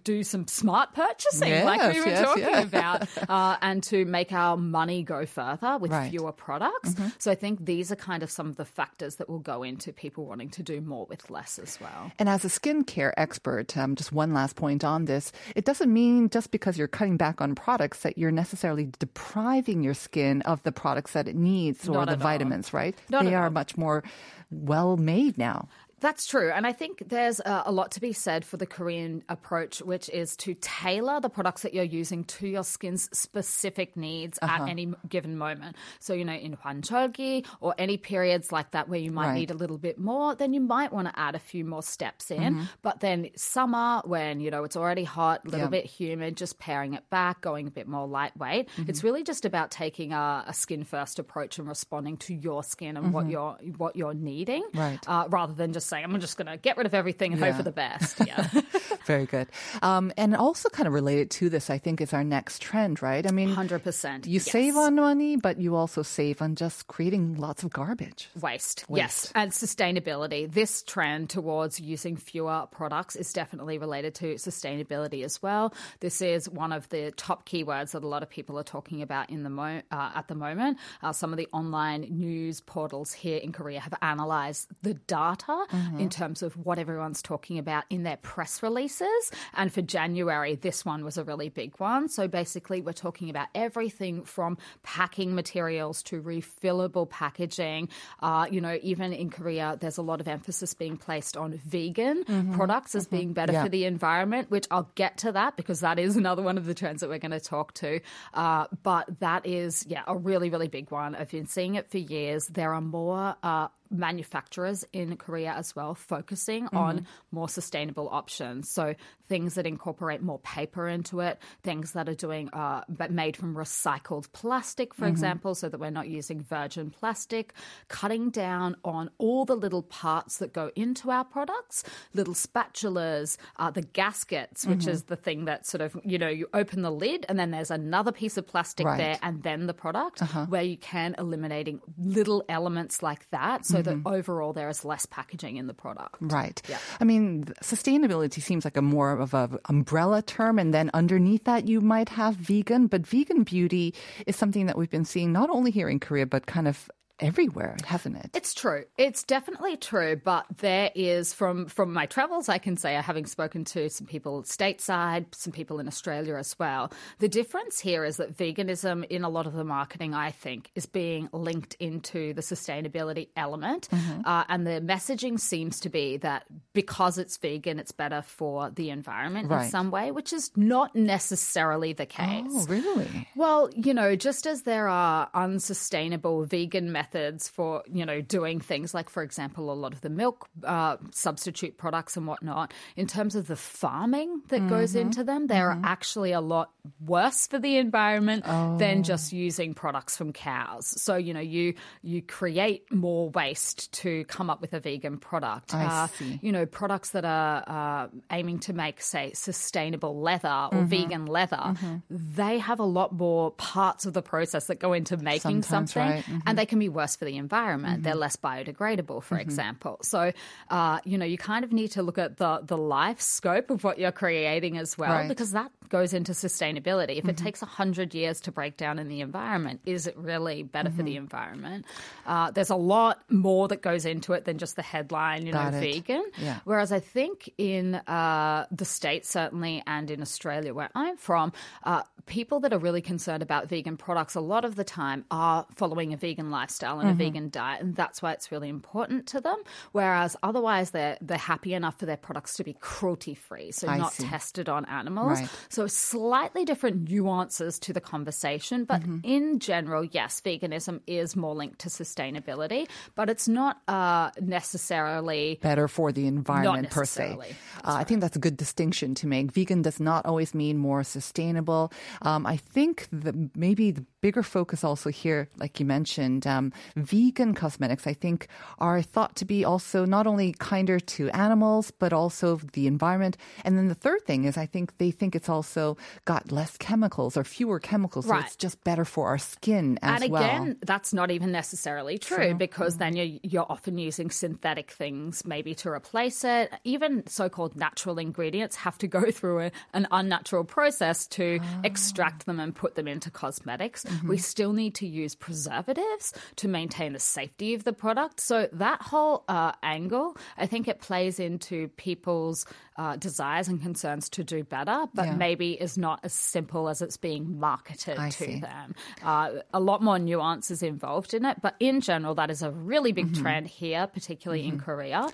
do 0.03 0.23
some 0.25 0.47
smart 0.49 0.93
purchasing, 0.95 1.65
like 1.65 1.93
we 1.93 2.01
were 2.01 2.07
yes, 2.09 2.25
talking 2.25 2.43
yeah. 2.43 2.63
about, 2.63 3.09
uh, 3.29 3.57
and 3.63 3.83
to 3.85 4.05
make 4.05 4.33
our 4.33 4.57
money 4.57 5.03
go 5.03 5.27
further 5.27 5.79
with 5.79 5.93
Right. 5.93 6.11
fewer 6.11 6.33
products. 6.33 6.95
So 7.19 7.31
I 7.31 7.35
think 7.35 7.65
these 7.65 7.93
are 7.93 7.97
kind 7.97 8.23
of 8.23 8.31
some 8.31 8.49
of 8.49 8.57
the 8.57 8.65
factors 8.65 9.17
that 9.17 9.29
will 9.29 9.39
go 9.39 9.63
into 9.63 9.93
people 9.93 10.27
wanting 10.27 10.51
to 10.51 10.63
do 10.63 10.81
more 10.81 11.07
with 11.07 11.31
less 11.31 11.59
as 11.59 11.79
well. 11.81 12.11
And 12.19 12.29
as 12.29 12.45
a 12.45 12.49
skincare 12.49 13.13
expert, 13.17 13.77
um, 13.77 13.95
just 13.95 14.13
one 14.13 14.35
last 14.35 14.57
point 14.57 14.83
on 14.85 15.05
this, 15.05 15.31
it 15.55 15.65
doesn't 15.65 15.93
mean 15.93 16.29
just 16.31 16.51
because 16.51 16.77
you're 16.77 16.89
cutting 16.89 17.17
back 17.17 17.41
on 17.41 17.55
products 17.55 18.01
that 18.03 18.19
you're 18.19 18.31
necessarily 18.33 18.91
depriving 18.99 19.83
your 19.83 19.95
skin 19.95 20.43
of 20.43 20.63
the 20.65 20.73
products 20.73 21.13
that 21.13 21.29
it 21.29 21.37
needs 21.37 21.89
or 21.89 21.93
Not 21.95 22.09
the 22.11 22.17
vitamins, 22.17 22.73
right? 22.73 22.97
Not 23.09 23.25
they 23.25 23.35
are 23.35 23.45
all. 23.45 23.51
much 23.51 23.77
more 23.77 24.03
well 24.51 24.97
made 24.97 25.39
now. 25.39 25.69
That's 26.01 26.27
true. 26.27 26.51
And 26.51 26.67
I 26.67 26.73
think 26.73 27.03
there's 27.09 27.41
a, 27.41 27.65
a 27.67 27.73
lot 27.73 27.91
to 27.93 28.01
be 28.01 28.13
said 28.13 28.45
for 28.45 28.57
the 28.57 28.67
Korean 28.67 29.23
approach, 29.29 29.81
which 29.83 30.09
is 30.11 30.37
to 30.39 30.55
tailor 30.61 31.21
the 31.21 31.29
products 31.29 31.63
that 31.63 31.75
you're 31.75 31.85
using 31.85 32.25
to 32.25 32.47
your 32.47 32.65
skin's 32.65 33.09
specific 33.17 33.97
needs 33.97 34.39
Uh-huh. 34.43 34.63
at 34.65 34.69
any 34.69 34.93
given 35.09 35.37
moment. 35.37 35.77
So, 36.01 36.15
you 36.15 36.25
know, 36.25 36.33
in 36.35 36.57
Hwancheolgi 36.57 37.47
or 37.61 37.75
any 37.79 37.97
periods 37.97 38.53
like 38.53 38.71
that 38.73 38.89
where 38.89 38.99
you 39.01 39.11
might 39.11 39.29
Right. 39.29 39.35
need 39.35 39.51
a 39.51 39.55
little 39.55 39.79
bit 39.79 39.99
more, 39.99 40.35
then 40.35 40.53
you 40.53 40.61
might 40.61 40.93
want 40.93 41.09
to 41.09 41.19
add 41.19 41.35
a 41.35 41.39
few 41.39 41.65
more 41.65 41.83
steps 41.83 42.31
in. 42.31 42.41
Mm-hmm. 42.55 42.63
But 42.83 43.01
then 43.01 43.31
summer, 43.37 44.01
when, 44.05 44.41
you 44.41 44.51
know, 44.51 44.65
it's 44.65 44.77
already 44.77 45.05
hot, 45.05 45.43
a 45.45 45.49
little 45.49 45.67
Yeah. 45.67 45.71
bit 45.71 45.87
humid, 45.87 46.37
just 46.37 46.59
paring 46.59 46.95
it 46.95 47.09
back, 47.11 47.41
going 47.41 47.67
a 47.67 47.71
bit 47.71 47.89
more 47.89 48.07
lightweight. 48.07 48.69
Mm-hmm. 48.69 48.89
It's 48.91 49.03
really 49.05 49.25
just 49.25 49.45
about 49.45 49.71
taking 49.71 50.13
a, 50.13 50.45
a 50.47 50.55
skin 50.55 50.85
first 50.85 51.19
approach 51.19 51.59
and 51.59 51.67
responding 51.69 52.17
to 52.19 52.35
your 52.35 52.63
skin 52.63 52.97
and 52.97 53.13
what 53.13 53.29
you're 53.29 53.57
what 53.77 53.97
you're 53.97 54.15
needing 54.15 54.63
Mm-hmm. 54.63 54.79
Right. 54.79 54.99
uh, 55.09 55.27
rather 55.29 55.53
than 55.55 55.73
just 55.73 55.88
saying, 55.89 56.05
I'm 56.05 56.19
just 56.21 56.37
going 56.37 56.47
to 56.47 56.57
get 56.57 56.77
rid 56.77 56.87
of 56.87 56.95
everything 56.95 57.33
and 57.33 57.41
Yeah. 57.41 57.49
hope 57.49 57.57
for 57.57 57.63
the 57.63 57.73
best. 57.73 58.19
Yeah. 58.27 58.47
Very 59.07 59.25
good. 59.25 59.49
Um, 59.81 60.13
and 60.19 60.37
also 60.37 60.69
kind 60.69 60.87
of 60.87 60.93
related 60.93 61.31
to 61.33 61.49
this, 61.49 61.71
I 61.71 61.79
think, 61.79 62.01
is 62.03 62.13
our 62.13 62.23
next 62.25 62.61
trend, 62.61 63.01
right? 63.01 63.27
I 63.27 63.31
mean, 63.31 63.49
100%. 63.55 64.27
you 64.27 64.35
yes. 64.35 64.45
save 64.51 64.77
on 64.77 64.97
money, 64.97 65.37
but 65.37 65.59
you 65.59 65.77
also 65.77 66.03
save 66.03 66.43
on 66.43 66.57
just 66.57 66.89
creating 66.89 67.37
lots 67.39 67.63
of 67.63 67.71
garbage. 67.73 68.29
Waste. 68.39 68.85
Waste. 68.89 68.99
Yes. 68.99 69.33
And 69.35 69.51
sustainability. 69.53 70.53
This 70.53 70.83
trend 70.83 71.31
towards 71.31 71.81
using 71.81 72.17
fewer 72.17 72.67
products 72.71 73.17
is 73.17 73.33
definitely 73.33 73.79
related 73.79 74.15
to 74.17 74.35
sustainability 74.35 75.25
as 75.25 75.41
well. 75.43 75.73
This 76.01 76.21
is 76.21 76.49
one 76.49 76.73
of 76.73 76.89
the 76.91 77.13
top 77.13 77.49
keywords 77.49 77.93
that 77.93 78.03
a 78.05 78.07
lot 78.09 78.23
of 78.23 78.29
people 78.29 78.59
are 78.59 78.63
talking 78.65 79.01
about 79.01 79.31
in 79.31 79.43
the 79.43 79.51
mo- 79.51 79.83
uh, 79.91 80.11
at 80.15 80.29
the 80.29 80.35
moment. 80.35 80.77
Uh, 81.03 81.13
some 81.13 81.33
of 81.33 81.39
the 81.39 81.49
online 81.55 82.03
news 82.11 82.61
portals 82.61 83.13
here 83.13 83.39
in 83.39 83.53
Korea 83.53 83.81
have 83.81 83.95
analyzed 84.03 84.69
the 84.83 84.95
data 84.95 85.65
in 85.99 86.09
terms 86.09 86.43
of 86.43 86.57
what 86.57 86.79
everyone's 86.79 87.23
talking 87.23 87.59
about 87.59 87.85
in 87.91 88.03
their 88.03 88.17
press 88.19 88.63
releases. 88.63 89.31
And 89.55 89.73
for 89.73 89.83
January, 89.83 90.55
this 90.57 90.85
one 90.85 91.05
was 91.05 91.19
a 91.19 91.25
really 91.25 91.49
big 91.49 91.79
one. 91.79 92.09
So 92.09 92.29
basically, 92.29 92.81
we're 92.81 92.93
talking 92.93 93.31
about 93.31 93.49
everything 93.55 94.25
from 94.25 94.59
packing 94.83 95.35
materials 95.35 96.03
to 96.05 96.21
refillable 96.23 97.09
packaging. 97.09 97.89
Uh, 98.21 98.47
you 98.51 98.61
know, 98.61 98.79
even 98.83 99.13
in 99.13 99.31
Korea, 99.31 99.77
there's 99.81 99.99
a 99.99 100.03
lot 100.03 100.21
of 100.21 100.29
emphasis 100.29 100.75
being 100.75 100.97
placed 100.97 101.37
on 101.37 101.53
vegan 101.67 102.25
products 102.55 102.95
as 102.95 103.07
being 103.07 103.33
better 103.33 103.53
Yeah. 103.53 103.63
for 103.65 103.69
the 103.69 103.85
environment, 103.85 104.51
which 104.51 104.67
I'll 104.71 104.91
get 104.95 105.19
to 105.19 105.33
that 105.33 105.57
because 105.57 105.81
that 105.81 105.99
is 105.99 106.17
another 106.17 106.43
one 106.43 106.59
of 106.59 106.67
the 106.67 106.75
trends 106.75 107.01
that 107.01 107.09
we're 107.09 107.19
going 107.19 107.33
to 107.33 107.41
talk 107.41 107.75
to. 107.75 108.01
Uh, 108.35 108.67
but 108.83 109.21
that 109.21 109.47
is, 109.47 109.85
yeah, 109.89 110.03
a 110.07 110.17
really, 110.17 110.51
really 110.51 110.69
big 110.69 110.91
one. 110.91 111.15
I've 111.15 111.31
been 111.31 111.47
seeing 111.47 111.75
it 111.77 111.91
for 111.91 111.99
years. 111.99 112.47
There 112.49 112.75
are 112.75 112.81
more. 112.81 113.37
Uh, 113.43 113.69
manufacturers 113.91 114.85
in 114.93 115.17
Korea 115.17 115.53
as 115.53 115.75
well 115.75 115.95
focusing 115.95 116.69
on 116.69 117.01
mm-hmm. 117.01 117.37
more 117.37 117.49
sustainable 117.49 118.09
options. 118.11 118.69
So 118.69 118.95
things 119.29 119.55
that 119.55 119.67
incorporate 119.67 120.23
more 120.23 120.39
paper 120.41 120.89
into 120.89 121.21
it, 121.21 121.39
things 121.63 121.93
that 121.93 122.09
are 122.09 122.15
doing 122.15 122.49
uh, 122.53 122.83
but 122.89 123.11
made 123.11 123.37
from 123.37 123.55
recycled 123.55 124.31
plastic, 124.33 124.95
for 124.95 125.07
example, 125.07 125.55
so 125.55 125.69
that 125.69 125.79
we're 125.79 125.91
not 125.91 126.09
using 126.09 126.41
virgin 126.43 126.91
plastic, 126.91 127.53
cutting 127.89 128.31
down 128.31 128.77
on 128.85 129.11
all 129.19 129.45
the 129.45 129.55
little 129.55 129.83
parts 129.83 130.39
that 130.39 130.53
go 130.53 130.71
into 130.77 131.11
our 131.11 131.25
products, 131.25 131.85
little 132.15 132.35
spatulas, 132.35 133.37
uh, 133.59 133.71
the 133.71 133.83
gaskets, 133.83 134.67
which 134.67 134.87
is 134.87 135.05
the 135.05 135.17
thing 135.17 135.45
that 135.45 135.67
sort 135.67 135.81
of 135.81 135.97
you 136.05 136.19
know 136.19 136.29
you 136.29 136.49
open 136.55 136.83
the 136.83 136.91
lid 136.91 137.27
and 137.29 137.39
then 137.39 137.51
there's 137.51 137.71
another 137.71 138.13
piece 138.13 138.37
of 138.37 138.47
plastic 138.47 138.87
Right. 138.87 138.97
there 138.99 139.19
and 139.23 139.43
then 139.43 139.67
the 139.67 139.75
product, 139.75 140.21
where 140.49 140.63
you 140.63 140.77
can 140.77 141.15
eliminating 141.19 141.81
little 141.99 142.45
elements 142.49 143.03
like 143.03 143.29
that, 143.31 143.67
so 143.67 143.83
that 143.83 143.99
overall 144.07 144.53
there 144.53 144.69
is 144.69 144.85
less 144.85 145.05
packaging 145.07 145.57
in 145.57 145.67
the 145.67 145.75
product. 145.75 146.17
Right. 146.21 146.61
Yeah. 146.69 146.79
I 147.01 147.05
mean, 147.05 147.45
sustainability 147.63 148.41
seems 148.41 148.65
like 148.65 148.77
a 148.77 148.83
more 148.83 149.18
of 149.21 149.35
a 149.35 149.59
umbrella 149.69 150.23
term, 150.23 150.59
and 150.59 150.73
then 150.73 150.91
underneath 150.95 151.45
that 151.45 151.69
you 151.69 151.81
might 151.81 152.11
have 152.11 152.35
vegan. 152.35 152.87
But 152.87 153.07
vegan 153.07 153.45
beauty 153.45 153.95
is 154.27 154.37
something 154.37 154.67
that 154.67 154.77
we've 154.77 154.91
been 154.91 155.05
seeing 155.05 155.33
not 155.33 155.51
only 155.51 155.71
here 155.71 155.89
in 155.89 156.01
Korea, 156.01 156.27
but 156.27 156.47
kind 156.47 156.69
of 156.69 156.91
everywhere, 157.21 157.77
hasn't 157.85 158.17
it? 158.17 158.31
It's 158.35 158.55
true. 158.55 158.85
It's 158.97 159.23
definitely 159.23 159.77
true. 159.77 160.21
But 160.23 160.47
there 160.59 160.91
is 160.95 161.33
from 161.33 161.67
from 161.67 161.93
my 161.93 162.07
travels, 162.07 162.49
I 162.49 162.59
can 162.59 162.77
say, 162.77 162.95
having 162.95 163.27
spoken 163.27 163.65
to 163.67 163.89
some 163.91 164.07
people 164.07 164.43
stateside, 164.45 165.35
some 165.35 165.53
people 165.53 165.81
in 165.81 165.89
Australia 165.89 166.37
as 166.37 166.59
well. 166.59 166.93
The 167.19 167.29
difference 167.29 167.81
here 167.81 168.05
is 168.05 168.19
that 168.19 168.37
veganism, 168.37 169.05
in 169.07 169.25
a 169.25 169.29
lot 169.29 169.47
of 169.47 169.53
the 169.55 169.65
marketing, 169.65 170.15
I 170.15 170.31
think, 170.31 170.71
is 170.75 170.87
being 170.87 171.29
linked 171.33 171.75
into 171.81 172.35
the 172.35 172.43
sustainability 172.43 173.29
element, 173.37 173.89
Mm-hmm. 173.89 174.21
uh, 174.25 174.45
and 174.49 174.67
the 174.67 174.81
messaging 174.81 175.41
seems 175.41 175.81
to 175.81 175.89
be 175.89 176.19
that 176.19 176.45
because 176.73 177.19
it's 177.19 177.37
vegan, 177.39 177.79
it's 177.79 177.93
better 177.93 178.23
for 178.23 178.71
the 178.71 178.91
environment 178.91 179.51
in 179.51 179.69
some 179.71 179.91
way, 179.91 180.11
which 180.11 180.33
is 180.33 180.51
not 180.57 180.95
necessarily 180.95 181.93
the 181.93 182.07
case. 182.07 182.45
Oh, 182.51 182.67
really? 182.69 183.29
Well, 183.35 183.71
you 183.75 183.95
know, 183.95 184.15
just 184.15 184.47
as 184.47 184.63
there 184.63 184.89
are 184.89 185.29
unsustainable 185.35 186.45
vegan 186.45 186.93
methods 186.93 187.08
for, 187.49 187.83
you 187.91 188.05
know, 188.05 188.21
doing 188.21 188.61
things 188.61 188.95
like, 188.95 189.09
for 189.09 189.23
example, 189.23 189.73
a 189.73 189.75
lot 189.75 189.93
of 189.93 190.01
the 190.01 190.11
milk 190.11 190.49
uh, 190.65 190.97
substitute 191.13 191.77
products 191.77 192.17
and 192.17 192.27
whatnot, 192.27 192.73
in 192.97 193.07
terms 193.07 193.35
of 193.35 193.47
the 193.47 193.57
farming 193.57 194.43
that 194.49 194.69
goes 194.69 194.95
into 194.95 195.25
them, 195.25 195.47
they're 195.47 195.79
actually 195.85 196.33
a 196.33 196.41
lot 196.41 196.71
worse 197.05 197.47
for 197.47 197.59
the 197.59 197.77
environment 197.77 198.45
than 198.79 199.03
just 199.03 199.33
using 199.33 199.75
products 199.75 200.17
from 200.17 200.33
cows. 200.33 200.87
So, 201.01 201.17
you 201.17 201.35
know, 201.35 201.41
you 201.41 201.75
you 202.03 202.23
create 202.23 202.93
more 202.93 203.31
waste 203.31 203.93
to 203.93 204.25
come 204.25 204.51
up 204.51 204.61
with 204.61 204.73
a 204.75 204.81
vegan 204.81 205.19
product. 205.19 205.75
Uh. 205.75 206.09
You 206.41 206.53
know, 206.53 206.67
products 206.67 207.11
that 207.11 207.25
are 207.25 207.65
uh, 207.67 208.09
aiming 208.31 208.61
to 208.61 208.73
make, 208.73 209.01
say, 209.01 209.33
sustainable 209.35 210.21
leather 210.21 210.69
or 210.73 210.83
vegan 210.85 211.27
leather, 211.27 211.75
they 212.11 212.59
have 212.59 212.81
a 212.81 212.85
lot 212.85 213.13
more 213.13 213.51
parts 213.53 214.07
of 214.07 214.13
the 214.13 214.23
process 214.23 214.67
that 214.67 214.79
go 214.79 214.93
into 214.93 215.17
making 215.17 215.63
Sometimes, 215.63 215.93
something, 215.93 216.11
right. 216.11 216.25
Mm-hmm. 216.25 216.39
and 216.47 216.59
they 216.59 216.67
can 216.67 216.79
be 216.79 216.89
worse 216.99 217.15
for 217.19 217.25
the 217.31 217.37
environment. 217.47 218.03
They're 218.05 218.23
less 218.27 218.37
biodegradable, 218.47 219.21
for 219.29 219.39
example. 219.47 219.95
So, 220.03 220.33
uh, 220.77 220.97
you 221.11 221.17
know, 221.21 221.29
you 221.35 221.39
kind 221.39 221.65
of 221.67 221.71
need 221.81 221.91
to 221.97 222.03
look 222.03 222.19
at 222.27 222.37
the 222.43 222.53
the 222.73 222.77
life 222.99 223.21
scope 223.21 223.69
of 223.75 223.79
what 223.87 223.97
you're 224.01 224.19
creating 224.25 224.75
as 224.83 224.91
well, 225.01 225.11
Right. 225.13 225.21
Mm-hmm. 225.21 225.29
because 225.35 225.53
that 225.61 225.71
goes 225.97 226.13
into 226.19 226.33
sustainability. 226.33 227.17
If 227.23 227.27
it 227.33 227.37
takes 227.47 227.61
hundred 227.81 228.11
years 228.21 228.37
to 228.47 228.51
break 228.59 228.75
down 228.77 228.99
in 229.03 229.09
the 229.09 229.21
environment, 229.29 229.81
is 229.87 230.07
it 230.11 230.17
really 230.31 230.59
better 230.77 230.91
for 230.97 231.03
the 231.03 231.15
Mm-hmm. 231.15 231.27
environment? 231.29 231.83
Uh, 232.27 232.51
there's 232.57 232.71
a 232.81 232.81
lot 232.97 233.17
more 233.31 233.65
that 233.73 233.81
goes 233.91 234.05
into 234.13 234.33
it 234.37 234.43
than 234.45 234.57
just 234.65 234.75
the 234.77 234.83
headline, 234.95 235.47
you 235.47 235.53
Got 235.53 235.73
know, 235.73 235.79
it. 235.79 235.81
vegan. 235.95 236.25
Yeah. 236.47 236.59
Whereas 236.71 236.91
I 236.93 237.01
think 237.01 237.37
in 237.59 237.95
uh, 237.95 238.67
the 238.81 238.85
States, 238.99 239.27
certainly, 239.39 239.83
and 239.87 240.11
in 240.15 240.21
Australia, 240.29 240.73
where 240.79 240.91
I'm 240.95 241.17
from, 241.17 241.53
uh, 241.85 242.03
people 242.27 242.59
that 242.65 242.73
are 242.77 242.83
really 242.89 243.05
concerned 243.13 243.43
about 243.49 243.69
vegan 243.69 243.97
products 243.97 244.35
a 244.35 244.41
lot 244.55 244.65
of 244.69 244.73
the 244.81 244.85
time 244.85 245.21
are 245.31 245.67
following 245.81 246.13
a 246.13 246.17
vegan 246.17 246.51
lifestyle 246.59 246.88
and 246.99 247.09
Mm-hmm. 247.09 247.21
a 247.21 247.25
vegan 247.25 247.49
diet. 247.51 247.81
And 247.83 247.95
that's 247.97 248.23
why 248.23 248.33
it's 248.33 248.51
really 248.53 248.69
important 248.69 249.27
to 249.29 249.41
them. 249.41 249.57
Whereas 249.93 250.37
otherwise, 250.43 250.91
they're, 250.91 251.17
they're 251.21 251.37
happy 251.39 251.75
enough 251.75 251.99
for 251.99 252.07
their 252.07 252.17
products 252.17 252.57
to 252.57 252.65
be 252.65 252.75
cruelty 252.81 253.35
free, 253.35 253.71
so 253.73 253.89
I 253.89 253.99
not 253.99 254.13
see. 254.13 254.25
tested 254.25 254.69
on 254.69 254.85
animals. 254.87 255.41
Right. 255.41 255.49
So 255.69 255.87
slightly 255.87 256.65
different 256.65 257.11
nuances 257.11 257.79
to 257.81 257.93
the 257.93 258.01
conversation. 258.01 258.85
But 258.85 259.03
Mm-hmm. 259.03 259.19
in 259.25 259.59
general, 259.61 260.05
yes, 260.05 260.41
veganism 260.45 261.01
is 261.07 261.37
more 261.37 261.55
linked 261.55 261.79
to 261.81 261.89
sustainability, 261.89 262.89
but 263.15 263.29
it's 263.31 263.47
not 263.49 263.79
uh, 263.89 264.31
necessarily 264.41 265.59
better 265.63 265.89
for 265.89 266.13
the 266.13 266.27
environment 266.27 266.91
per 266.91 267.05
se. 267.05 267.37
Uh, 267.85 267.95
I 268.01 268.05
think 268.05 268.21
that's 268.21 268.37
a 268.37 268.41
good 268.41 268.57
distinction 268.57 269.15
to 269.17 269.27
make. 269.27 269.53
Vegan 269.53 269.83
does 269.83 270.01
not 270.01 270.27
always 270.27 270.55
mean 270.55 270.79
more 270.79 271.03
sustainable. 271.05 271.93
Um, 272.23 272.47
I 272.47 272.57
think 272.57 273.09
the, 273.13 273.51
maybe 273.55 273.91
the 273.91 274.05
bigger 274.21 274.43
focus 274.43 274.85
also 274.85 275.11
here, 275.11 275.49
like 275.59 275.79
you 275.81 275.87
mentioned, 275.87 276.47
um, 276.47 276.73
vegan 276.97 277.55
cosmetics, 277.55 278.07
I 278.07 278.15
think, 278.15 278.49
are 278.79 279.03
thought 279.03 279.37
to 279.37 279.45
be 279.45 279.65
also 279.65 280.05
not 280.05 280.27
only 280.27 280.55
kinder 280.59 281.01
to 281.01 281.31
animals, 281.31 281.91
but 281.91 282.13
also 282.13 282.61
the 282.73 282.87
environment. 282.87 283.37
And 283.65 283.77
then 283.77 283.89
the 283.89 283.95
third 283.95 284.23
thing 284.25 284.45
is 284.45 284.57
I 284.57 284.67
think 284.67 284.97
they 284.99 285.11
think 285.11 285.35
it's 285.35 285.49
also 285.49 285.97
got 286.25 286.53
less 286.53 286.77
chemicals 286.77 287.37
or 287.37 287.45
fewer 287.45 287.79
chemicals. 287.79 288.27
So 288.27 288.37
it's 288.37 288.57
just 288.57 288.83
better 288.85 289.05
for 289.05 289.29
our 289.29 289.39
skin 289.39 289.99
as 290.03 290.23
and 290.23 290.33
well. 290.33 290.43
again, 290.43 290.77
that's 290.83 291.13
not 291.13 291.31
even 291.31 291.53
necessarily 291.53 292.19
true, 292.19 292.55
because 292.55 292.97
mm. 292.97 292.99
then 292.99 293.17
you're, 293.17 293.39
you're 293.43 293.67
often 293.69 293.99
using 293.99 294.31
synthetic 294.31 294.91
things 294.91 295.45
maybe 295.45 295.75
to 295.77 295.89
replace 295.89 296.45
it. 296.45 296.73
Even 296.85 297.27
so 297.27 297.49
called 297.49 297.77
natural 297.77 298.19
ingredients 298.19 298.77
have 298.77 298.99
to 298.99 299.07
go 299.07 299.31
through 299.31 299.61
a, 299.61 299.73
an 299.93 300.07
unnatural 300.11 300.65
process 300.65 301.27
to 301.27 301.61
ah. 301.63 301.81
extract 301.85 302.47
them 302.47 302.61
and 302.61 302.75
put 302.75 302.95
them 302.95 303.09
into 303.09 303.31
cosmetics. 303.31 304.05
We 304.05 304.11
mm-hmm. 304.11 304.37
still 304.37 304.73
need 304.73 304.95
to 304.97 305.07
use 305.07 305.35
preservatives 305.35 306.33
to 306.59 306.69
maintain 306.69 307.13
the 307.13 307.19
safety 307.19 307.75
of 307.75 307.85
the 307.85 307.93
product. 307.93 308.41
So 308.41 308.69
that 308.73 309.03
whole 309.03 309.45
uh, 309.49 309.73
angle, 309.83 310.37
I 310.57 310.67
think 310.67 310.87
it 310.89 311.01
plays 311.01 311.41
into 311.41 311.89
people's 311.97 312.67
uh, 312.97 313.17
desires 313.17 313.69
and 313.69 313.81
concerns 313.81 314.29
to 314.31 314.45
do 314.45 314.65
better, 314.65 315.07
but 315.15 315.27
Yeah. 315.27 315.35
maybe 315.35 315.73
is 315.73 315.97
not 315.97 316.21
as 316.25 316.33
simple 316.33 316.89
as 316.89 317.01
it's 317.03 317.17
being 317.17 317.59
marketed 317.61 318.19
I 318.19 318.31
to 318.31 318.45
see. 318.45 318.61
them. 318.61 318.95
Uh, 319.23 319.51
a 319.73 319.81
lot 319.81 320.03
more 320.03 320.19
nuances 320.19 320.83
involved 320.83 321.33
in 321.35 321.45
it, 321.45 321.59
but 321.63 321.75
in 321.81 322.01
general, 322.01 322.35
that 322.37 322.51
is 322.51 322.63
a 322.63 322.71
really 322.71 323.13
big 323.13 323.27
Mm-hmm. 323.29 323.43
trend 323.43 323.67
here, 323.69 324.07
particularly 324.07 324.67
in 324.67 324.79
Korea. 324.81 325.29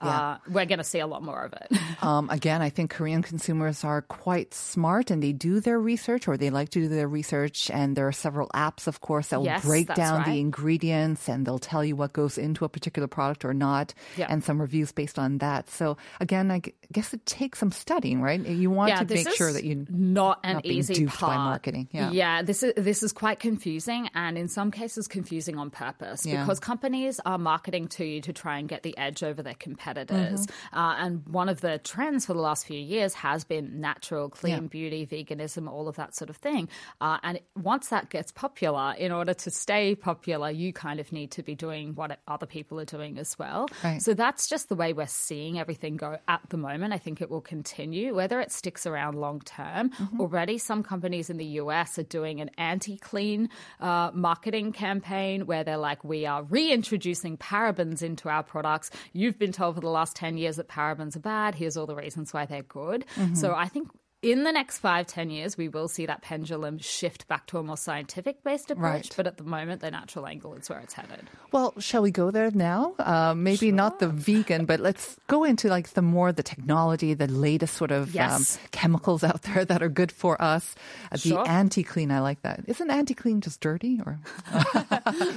Uh, 0.00 0.38
we're 0.48 0.64
going 0.66 0.78
to 0.78 0.84
see 0.84 0.98
a 1.00 1.06
lot 1.06 1.22
more 1.22 1.42
of 1.44 1.52
it. 1.52 1.68
Um, 2.02 2.30
again, 2.30 2.62
I 2.62 2.70
think 2.70 2.90
Korean 2.90 3.20
consumers 3.22 3.84
are 3.84 4.00
quite 4.00 4.54
smart 4.54 5.10
and 5.10 5.22
they 5.22 5.32
do 5.32 5.60
their 5.60 5.78
research 5.78 6.26
or 6.28 6.38
they 6.38 6.48
like 6.48 6.70
to 6.70 6.80
do 6.80 6.88
their 6.88 7.06
research. 7.06 7.70
And 7.70 7.94
there 7.94 8.08
are 8.08 8.12
several 8.12 8.48
apps, 8.54 8.86
of 8.86 9.02
course, 9.02 9.28
that 9.28 9.38
will 9.40 9.44
Yes, 9.52 9.66
break 9.66 9.94
down 9.94 10.24
the 10.24 10.40
ingredients 10.40 11.28
and 11.28 11.44
they'll 11.46 11.58
tell 11.58 11.84
you 11.84 11.96
what 11.96 12.14
goes 12.14 12.38
into 12.38 12.64
a 12.64 12.70
particular 12.70 13.06
product 13.06 13.44
or 13.44 13.52
not, 13.52 13.92
Yeah. 14.16 14.28
and 14.30 14.42
some 14.42 14.58
reviews 14.62 14.92
based 14.92 15.18
on 15.18 15.38
that. 15.38 15.68
So 15.68 15.98
again, 16.20 16.50
I 16.50 16.62
guess 16.90 17.12
it 17.12 17.26
takes 17.26 17.58
some 17.58 17.70
studying, 17.70 18.22
right? 18.22 18.40
You 18.40 18.70
want 18.70 18.96
to 18.96 19.14
make 19.14 19.28
sure 19.32 19.52
that 19.52 19.64
you're 19.64 19.84
not 19.90 20.40
an 20.42 20.54
not 20.54 20.64
easy 20.64 20.94
duped 20.94 21.20
by 21.20 21.26
part. 21.34 21.38
marketing. 21.38 21.88
Yeah. 21.92 22.40
this 22.40 22.62
is 22.62 22.72
this 22.78 23.02
is 23.02 23.12
quite 23.12 23.40
confusing, 23.40 24.08
and 24.14 24.38
in 24.38 24.48
some 24.48 24.70
cases 24.70 25.06
confusing 25.06 25.58
on 25.58 25.68
purpose 25.68 26.24
Yeah. 26.24 26.40
because 26.40 26.60
companies 26.60 27.20
are 27.26 27.36
marketing 27.36 27.88
to 27.88 28.06
you 28.06 28.22
to 28.22 28.32
try 28.32 28.56
and 28.58 28.70
get 28.70 28.82
the 28.84 28.96
edge 28.96 29.22
over 29.22 29.42
their 29.42 29.52
competitors. 29.52 29.89
Mm-hmm. 29.96 30.78
Uh, 30.78 30.94
and 30.98 31.26
one 31.28 31.48
of 31.48 31.60
the 31.60 31.78
trends 31.78 32.26
for 32.26 32.34
the 32.34 32.40
last 32.40 32.66
few 32.66 32.78
years 32.78 33.14
has 33.14 33.44
been 33.44 33.80
natural, 33.80 34.28
clean 34.28 34.54
Yeah. 34.54 34.60
beauty, 34.60 35.06
veganism, 35.06 35.68
all 35.68 35.88
of 35.88 35.96
that 35.96 36.14
sort 36.14 36.30
of 36.30 36.36
thing. 36.36 36.68
Uh, 37.00 37.18
and 37.22 37.40
once 37.56 37.88
that 37.88 38.10
gets 38.10 38.32
popular, 38.32 38.94
in 38.98 39.12
order 39.12 39.34
to 39.34 39.50
stay 39.50 39.94
popular, 39.94 40.50
you 40.50 40.72
kind 40.72 41.00
of 41.00 41.12
need 41.12 41.30
to 41.32 41.42
be 41.42 41.54
doing 41.54 41.94
what 41.94 42.18
other 42.28 42.46
people 42.46 42.78
are 42.80 42.84
doing 42.84 43.18
as 43.18 43.38
well. 43.38 43.68
Right. 43.84 44.00
So 44.02 44.14
that's 44.14 44.48
just 44.48 44.68
the 44.68 44.74
way 44.74 44.92
we're 44.92 45.06
seeing 45.06 45.58
everything 45.58 45.96
go 45.96 46.18
at 46.28 46.40
the 46.48 46.56
moment. 46.56 46.92
I 46.92 46.98
think 46.98 47.20
it 47.20 47.30
will 47.30 47.40
continue, 47.40 48.14
whether 48.14 48.40
it 48.40 48.52
sticks 48.52 48.86
around 48.86 49.16
long 49.16 49.40
term. 49.40 49.90
Mm-hmm. 49.90 50.20
Already, 50.20 50.58
some 50.58 50.82
companies 50.82 51.30
in 51.30 51.36
the 51.36 51.44
US 51.62 51.98
are 51.98 52.02
doing 52.04 52.40
an 52.40 52.50
anti 52.58 52.96
clean 52.96 53.48
uh, 53.80 54.10
marketing 54.14 54.72
campaign 54.72 55.46
where 55.46 55.64
they're 55.64 55.76
like, 55.76 56.04
we 56.04 56.26
are 56.26 56.42
reintroducing 56.44 57.36
parabens 57.36 58.02
into 58.02 58.28
our 58.28 58.42
products. 58.42 58.90
You've 59.12 59.38
been 59.38 59.52
told 59.52 59.79
the 59.86 59.92
last 59.92 60.16
10 60.16 60.36
years 60.38 60.56
that 60.56 60.68
parabens 60.68 61.16
are 61.16 61.20
bad. 61.20 61.54
Here's 61.56 61.76
all 61.76 61.86
the 61.86 61.94
reasons 61.94 62.32
why 62.32 62.46
they're 62.46 62.62
good. 62.62 63.04
Mm-hmm. 63.16 63.34
So 63.34 63.54
I 63.54 63.68
think. 63.68 63.88
In 64.22 64.44
the 64.44 64.52
next 64.52 64.78
five, 64.80 65.06
ten 65.06 65.30
years, 65.30 65.56
we 65.56 65.68
will 65.68 65.88
see 65.88 66.04
that 66.04 66.20
pendulum 66.20 66.76
shift 66.78 67.26
back 67.26 67.46
to 67.46 67.56
a 67.58 67.62
more 67.62 67.78
scientific 67.78 68.44
based 68.44 68.70
approach. 68.70 68.84
Right. 69.06 69.14
But 69.16 69.26
at 69.26 69.38
the 69.38 69.44
moment, 69.44 69.80
the 69.80 69.90
natural 69.90 70.26
angle 70.26 70.52
is 70.54 70.68
where 70.68 70.78
it's 70.80 70.92
headed. 70.92 71.22
Well, 71.52 71.72
shall 71.78 72.02
we 72.02 72.10
go 72.10 72.30
there 72.30 72.50
now? 72.50 72.94
Uh, 72.98 73.32
maybe 73.34 73.72
not 73.72 73.98
the 73.98 74.08
vegan, 74.08 74.66
but 74.66 74.78
let's 74.78 75.16
go 75.26 75.44
into 75.44 75.68
like 75.68 75.88
the 75.94 76.02
more 76.02 76.32
the 76.32 76.42
technology, 76.42 77.14
the 77.14 77.28
latest 77.28 77.74
sort 77.76 77.90
of 77.90 78.14
Yes. 78.14 78.56
um, 78.58 78.62
chemicals 78.72 79.24
out 79.24 79.40
there 79.42 79.64
that 79.64 79.82
are 79.82 79.88
good 79.88 80.12
for 80.12 80.40
us. 80.40 80.74
Uh, 81.10 81.16
the 81.16 81.18
Sure. 81.30 81.48
anti-clean, 81.48 82.10
I 82.10 82.20
like 82.20 82.42
that. 82.42 82.60
Isn't 82.66 82.90
anti-clean 82.90 83.40
just 83.40 83.60
dirty 83.62 84.00
or? 84.04 84.18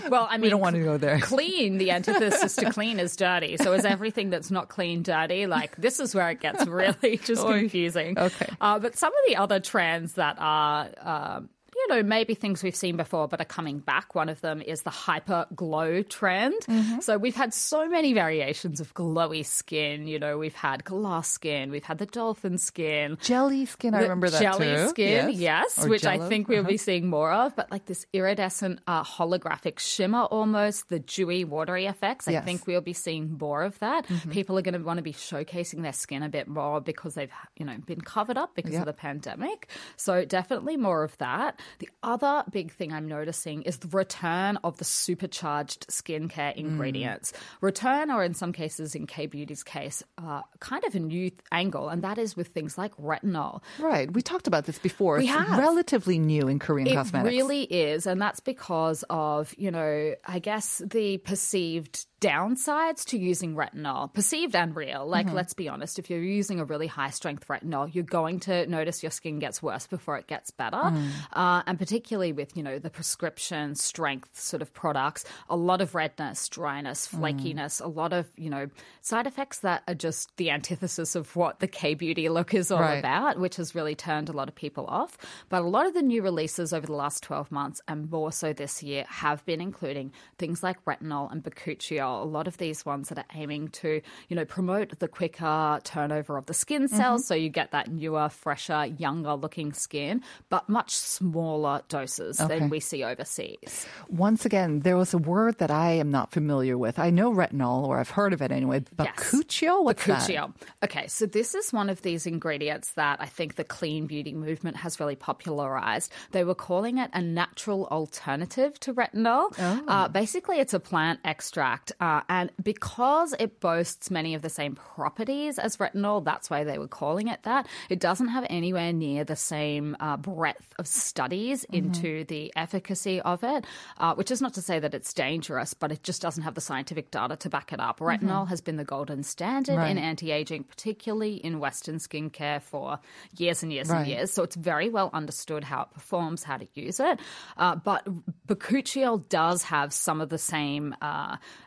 Well, 0.10 0.28
I 0.30 0.34
mean, 0.36 0.42
we 0.42 0.50
don't 0.50 0.60
want 0.62 0.76
to 0.76 0.84
go 0.84 0.98
there. 0.98 1.20
Clean, 1.20 1.78
the 1.78 1.92
antithesis 1.92 2.56
to 2.58 2.72
clean 2.72 3.00
is 3.00 3.16
dirty. 3.16 3.58
So 3.58 3.74
is 3.74 3.86
everything 3.86 4.30
that's 4.30 4.52
not 4.52 4.68
clean 4.70 5.02
dirty? 5.04 5.48
Like 5.48 5.76
this 5.78 6.00
is 6.00 6.14
where 6.14 6.30
it 6.30 6.42
gets 6.42 6.68
really 6.68 7.18
just 7.18 7.46
confusing. 7.46 8.20
Okay. 8.20 8.48
Uh, 8.74 8.80
but 8.80 8.98
some 8.98 9.14
of 9.14 9.20
the 9.28 9.36
other 9.36 9.60
trends 9.60 10.14
that 10.14 10.36
are. 10.40 10.90
Um, 11.00 11.50
know, 11.94 12.04
maybe 12.04 12.34
things 12.34 12.64
we've 12.64 12.76
seen 12.76 12.98
before 12.98 13.28
but 13.28 13.40
are 13.42 13.46
coming 13.46 13.80
back. 13.80 14.16
One 14.16 14.30
of 14.30 14.42
them 14.42 14.62
is 14.62 14.82
the 14.84 14.90
hyper 14.90 15.46
glow 15.56 16.02
trend. 16.04 16.56
Mm-hmm. 16.68 17.00
So 17.02 17.18
we've 17.18 17.36
had 17.36 17.54
so 17.54 17.88
many 17.88 18.14
variations 18.14 18.80
of 18.80 18.94
glowy 18.94 19.46
skin. 19.46 20.08
You 20.08 20.20
know, 20.20 20.38
we've 20.38 20.56
had 20.56 20.84
glass 20.84 21.30
skin, 21.30 21.72
we've 21.72 21.84
had 21.84 21.98
the 21.98 22.06
dolphin 22.06 22.58
skin, 22.58 23.18
Jelly 23.22 23.66
skin, 23.66 23.94
I 23.94 24.02
remember 24.02 24.30
that 24.30 24.42
jelly 24.42 24.66
too. 24.76 24.88
skin, 24.90 25.32
yes, 25.34 25.84
Or 25.84 25.90
which 25.90 26.06
I 26.06 26.18
think 26.28 26.48
we'll 26.48 26.60
Uh-huh. 26.62 26.70
be 26.70 26.78
seeing 26.78 27.08
more 27.10 27.32
of. 27.32 27.56
But 27.56 27.72
like 27.72 27.86
this 27.86 28.06
iridescent 28.14 28.80
uh, 28.88 29.04
holographic 29.04 29.80
shimmer, 29.80 30.22
almost 30.24 30.90
the 30.90 31.00
dewy, 31.00 31.44
watery 31.46 31.86
effects. 31.86 32.28
I 32.28 32.32
Yes. 32.32 32.40
Mm-hmm. 32.42 32.46
think 32.48 32.68
we'll 32.68 32.82
be 32.82 32.94
seeing 32.94 33.38
more 33.40 33.64
of 33.64 33.78
that. 33.80 34.06
People 34.32 34.58
are 34.58 34.62
going 34.62 34.74
to 34.74 34.80
want 34.84 34.98
to 34.98 35.04
be 35.04 35.14
showcasing 35.14 35.82
their 35.82 35.94
skin 35.94 36.24
a 36.24 36.30
bit 36.30 36.48
more 36.48 36.82
because 36.82 37.16
they've 37.16 37.32
you 37.58 37.66
know 37.66 37.78
been 37.86 38.02
covered 38.02 38.38
up 38.38 38.56
because 38.56 38.74
Yeah. 38.74 38.80
of 38.82 38.86
the 38.86 38.94
pandemic. 38.94 39.68
So 39.98 40.26
definitely 40.26 40.78
more 40.78 41.04
of 41.04 41.18
that. 41.20 41.60
The 41.84 41.90
other 42.02 42.46
big 42.50 42.72
thing 42.72 42.94
I'm 42.94 43.10
noticing 43.10 43.64
is 43.64 43.80
the 43.80 43.90
return 43.90 44.58
of 44.64 44.78
the 44.78 44.86
supercharged 44.86 45.88
skincare 45.90 46.56
ingredients. 46.56 47.34
Return, 47.60 48.10
or 48.10 48.24
in 48.24 48.34
some 48.34 48.54
cases, 48.54 48.96
in 48.96 49.06
K 49.06 49.26
Beauty's 49.26 49.64
case, 49.64 50.02
uh, 50.18 50.44
kind 50.62 50.86
of 50.86 50.96
a 50.96 51.00
new 51.00 51.30
th- 51.30 51.42
angle, 51.52 51.90
and 51.90 52.02
that 52.02 52.18
is 52.18 52.38
with 52.38 52.48
things 52.48 52.78
like 52.78 52.96
retinol. 52.96 53.62
Right. 53.80 54.10
We 54.10 54.22
talked 54.22 54.48
about 54.48 54.64
this 54.64 54.80
before. 54.80 55.18
We 55.18 55.26
it's 55.26 55.34
have. 55.34 55.60
relatively 55.60 56.20
new 56.20 56.48
in 56.48 56.58
Korean 56.58 56.88
It 56.88 56.94
cosmetics. 56.94 57.34
It 57.34 57.36
really 57.36 57.64
is, 57.64 58.08
and 58.08 58.22
that's 58.22 58.40
because 58.40 59.04
of 59.10 59.54
you 59.58 59.70
know, 59.70 60.16
I 60.26 60.40
guess 60.40 60.82
the 60.86 61.18
perceived 61.18 62.06
downsides 62.28 63.06
to 63.06 63.18
using 63.18 63.56
retinol, 63.56 64.14
perceived 64.14 64.56
and 64.56 64.76
real. 64.76 65.06
Like, 65.06 65.28
Mm-hmm. 65.28 65.36
let's 65.36 65.54
be 65.54 65.68
honest, 65.70 66.00
if 66.00 66.10
you're 66.10 66.22
using 66.24 66.60
a 66.60 66.66
really 66.66 66.88
high 66.88 67.10
strength 67.10 67.48
retinol, 67.48 67.94
you're 67.94 68.04
going 68.04 68.40
to 68.42 68.66
notice 68.68 69.04
your 69.04 69.12
skin 69.12 69.40
gets 69.40 69.62
worse 69.62 69.88
before 69.88 70.18
it 70.18 70.28
gets 70.28 70.50
better. 70.52 70.78
Mm. 70.78 71.10
Uh, 71.34 71.62
and 71.68 71.78
particularly 71.78 72.32
with 72.34 72.56
you 72.58 72.64
know 72.64 72.80
the 72.80 72.90
prescription 72.90 73.76
strength 73.76 74.30
sort 74.40 74.62
of 74.62 74.74
products, 74.74 75.26
a 75.50 75.56
lot 75.56 75.82
of 75.82 75.96
redness, 75.96 76.48
dryness, 76.50 77.08
Mm. 77.08 77.20
flakiness, 77.20 77.82
a 77.84 77.88
lot 77.88 78.14
of 78.14 78.26
you 78.38 78.50
know 78.50 78.66
side 79.02 79.28
effects 79.28 79.60
that 79.60 79.84
are 79.88 79.94
just 80.08 80.36
the 80.38 80.50
antithesis 80.52 81.16
of 81.16 81.36
what 81.36 81.60
the 81.60 81.68
K 81.68 81.94
beauty 81.94 82.30
look 82.30 82.54
is 82.54 82.72
all 82.72 82.80
Right. 82.80 83.00
about, 83.00 83.40
which 83.40 83.58
has 83.58 83.76
really 83.76 83.96
turned 83.96 84.30
a 84.30 84.34
lot 84.34 84.48
of 84.48 84.56
people 84.56 84.86
off. 84.88 85.18
But 85.50 85.62
a 85.62 85.68
lot 85.78 85.86
of 85.88 85.94
the 85.94 86.02
new 86.02 86.22
releases 86.22 86.74
over 86.74 86.86
the 86.88 86.94
last 87.06 87.24
12 87.24 87.52
months 87.52 87.82
and 87.88 88.10
more 88.10 88.32
so 88.32 88.54
this 88.54 88.82
year 88.84 89.06
have 89.10 89.46
been 89.46 89.62
including 89.62 90.12
things 90.38 90.64
like 90.64 90.78
retinol 90.86 91.32
and 91.32 91.44
bakuchiol. 91.44 92.13
A 92.22 92.26
lot 92.26 92.48
of 92.48 92.58
these 92.58 92.86
ones 92.86 93.10
that 93.10 93.18
are 93.18 93.26
aiming 93.34 93.70
to, 93.70 94.02
you 94.30 94.36
know, 94.36 94.46
promote 94.46 95.00
the 95.00 95.08
quicker 95.08 95.80
turnover 95.84 96.38
of 96.38 96.46
the 96.46 96.54
skin 96.54 96.88
cells 96.88 97.26
so 97.26 97.34
you 97.34 97.50
get 97.50 97.72
that 97.72 97.90
newer, 97.92 98.30
fresher, 98.30 98.86
younger 98.86 99.34
looking 99.34 99.74
skin, 99.74 100.22
but 100.50 100.70
much 100.70 100.92
smaller 100.96 101.82
doses 101.88 102.40
Okay. 102.40 102.60
than 102.60 102.70
we 102.70 102.80
see 102.80 103.04
overseas. 103.04 103.86
Once 104.10 104.46
again, 104.46 104.82
there 104.82 104.98
was 104.98 105.14
a 105.14 105.18
word 105.18 105.58
that 105.60 105.72
I 105.72 105.92
am 105.94 106.12
not 106.12 106.32
familiar 106.32 106.78
with. 106.78 107.00
I 107.00 107.10
know 107.10 107.32
retinol, 107.32 107.88
or 107.88 108.00
I've 108.00 108.10
heard 108.10 108.34
of 108.34 108.42
it 108.42 108.52
anyway. 108.52 108.82
Bakuchio? 108.96 109.84
What's 109.84 110.06
that? 110.06 110.22
Bakuchiol. 110.30 110.54
Okay, 110.84 111.08
so 111.08 111.26
this 111.26 111.56
is 111.56 111.72
one 111.74 111.90
of 111.90 112.02
these 112.02 112.26
ingredients 112.28 112.92
that 112.94 113.22
I 113.22 113.26
think 113.26 113.56
the 113.56 113.64
clean 113.64 114.06
beauty 114.08 114.34
movement 114.34 114.78
has 114.78 115.00
really 115.00 115.16
popularized. 115.16 116.12
They 116.32 116.44
were 116.44 116.56
calling 116.56 116.98
it 116.98 117.10
a 117.14 117.22
natural 117.22 117.88
alternative 117.88 118.80
to 118.82 118.94
retinol. 118.94 119.54
Oh. 119.58 119.84
Uh, 119.88 120.08
basically, 120.08 120.60
it's 120.60 120.74
a 120.74 120.80
plant 120.80 121.20
extract, 121.24 121.92
uh, 122.04 122.22
and 122.38 122.48
because 122.72 123.30
it 123.46 123.52
boasts 123.68 124.06
many 124.20 124.32
of 124.38 124.42
the 124.42 124.50
same 124.60 124.74
properties 124.76 125.58
as 125.66 125.78
retinol, 125.78 126.18
that's 126.30 126.50
why 126.52 126.62
they 126.70 126.78
were 126.84 126.92
calling 127.02 127.28
it 127.34 127.42
that. 127.44 127.64
It 127.96 128.00
doesn't 128.08 128.30
have 128.36 128.46
anywhere 128.50 128.92
near 129.06 129.24
the 129.24 129.36
same 129.38 129.96
uh, 130.00 130.18
breadth 130.18 130.70
of 130.80 130.86
studies 130.88 131.60
Mm-hmm. 131.64 131.80
into 131.82 132.12
the 132.34 132.44
efficacy 132.56 133.18
of 133.22 133.44
it, 133.44 133.62
uh, 134.04 134.14
which 134.20 134.32
is 134.36 134.42
not 134.42 134.54
to 134.56 134.62
say 134.70 134.78
that 134.84 134.94
it's 134.98 135.14
dangerous, 135.14 135.72
but 135.82 135.92
it 135.96 136.02
just 136.10 136.22
doesn't 136.26 136.44
have 136.44 136.56
the 136.60 136.62
scientific 136.70 137.08
data 137.12 137.36
to 137.44 137.50
back 137.56 137.72
it 137.76 137.80
up. 137.88 138.00
Retinol 138.00 138.48
has 138.50 138.60
been 138.68 138.78
the 138.78 138.84
golden 138.96 139.22
standard 139.24 139.74
Mm-hmm. 139.74 139.82
Right. 139.88 139.92
in 139.92 139.98
anti-aging, 140.12 140.64
particularly 140.66 141.36
in 141.48 141.60
Western 141.60 141.98
skincare 142.00 142.62
for 142.62 143.00
years 143.38 143.64
and 143.64 143.72
years 143.72 143.90
Right. 143.90 144.00
and 144.00 144.08
years. 144.14 144.30
So 144.34 144.44
it's 144.44 144.58
very 144.72 144.90
well 144.90 145.10
understood 145.14 145.64
how 145.64 145.80
it 145.86 145.92
performs, 145.94 146.44
how 146.44 146.58
to 146.58 146.68
use 146.74 147.00
it. 147.00 147.20
Uh, 147.58 147.76
but 147.90 148.02
bakuchiol 148.48 149.28
does 149.30 149.64
have 149.64 149.94
some 149.94 150.20
of 150.22 150.30
the 150.30 150.38
same 150.38 150.96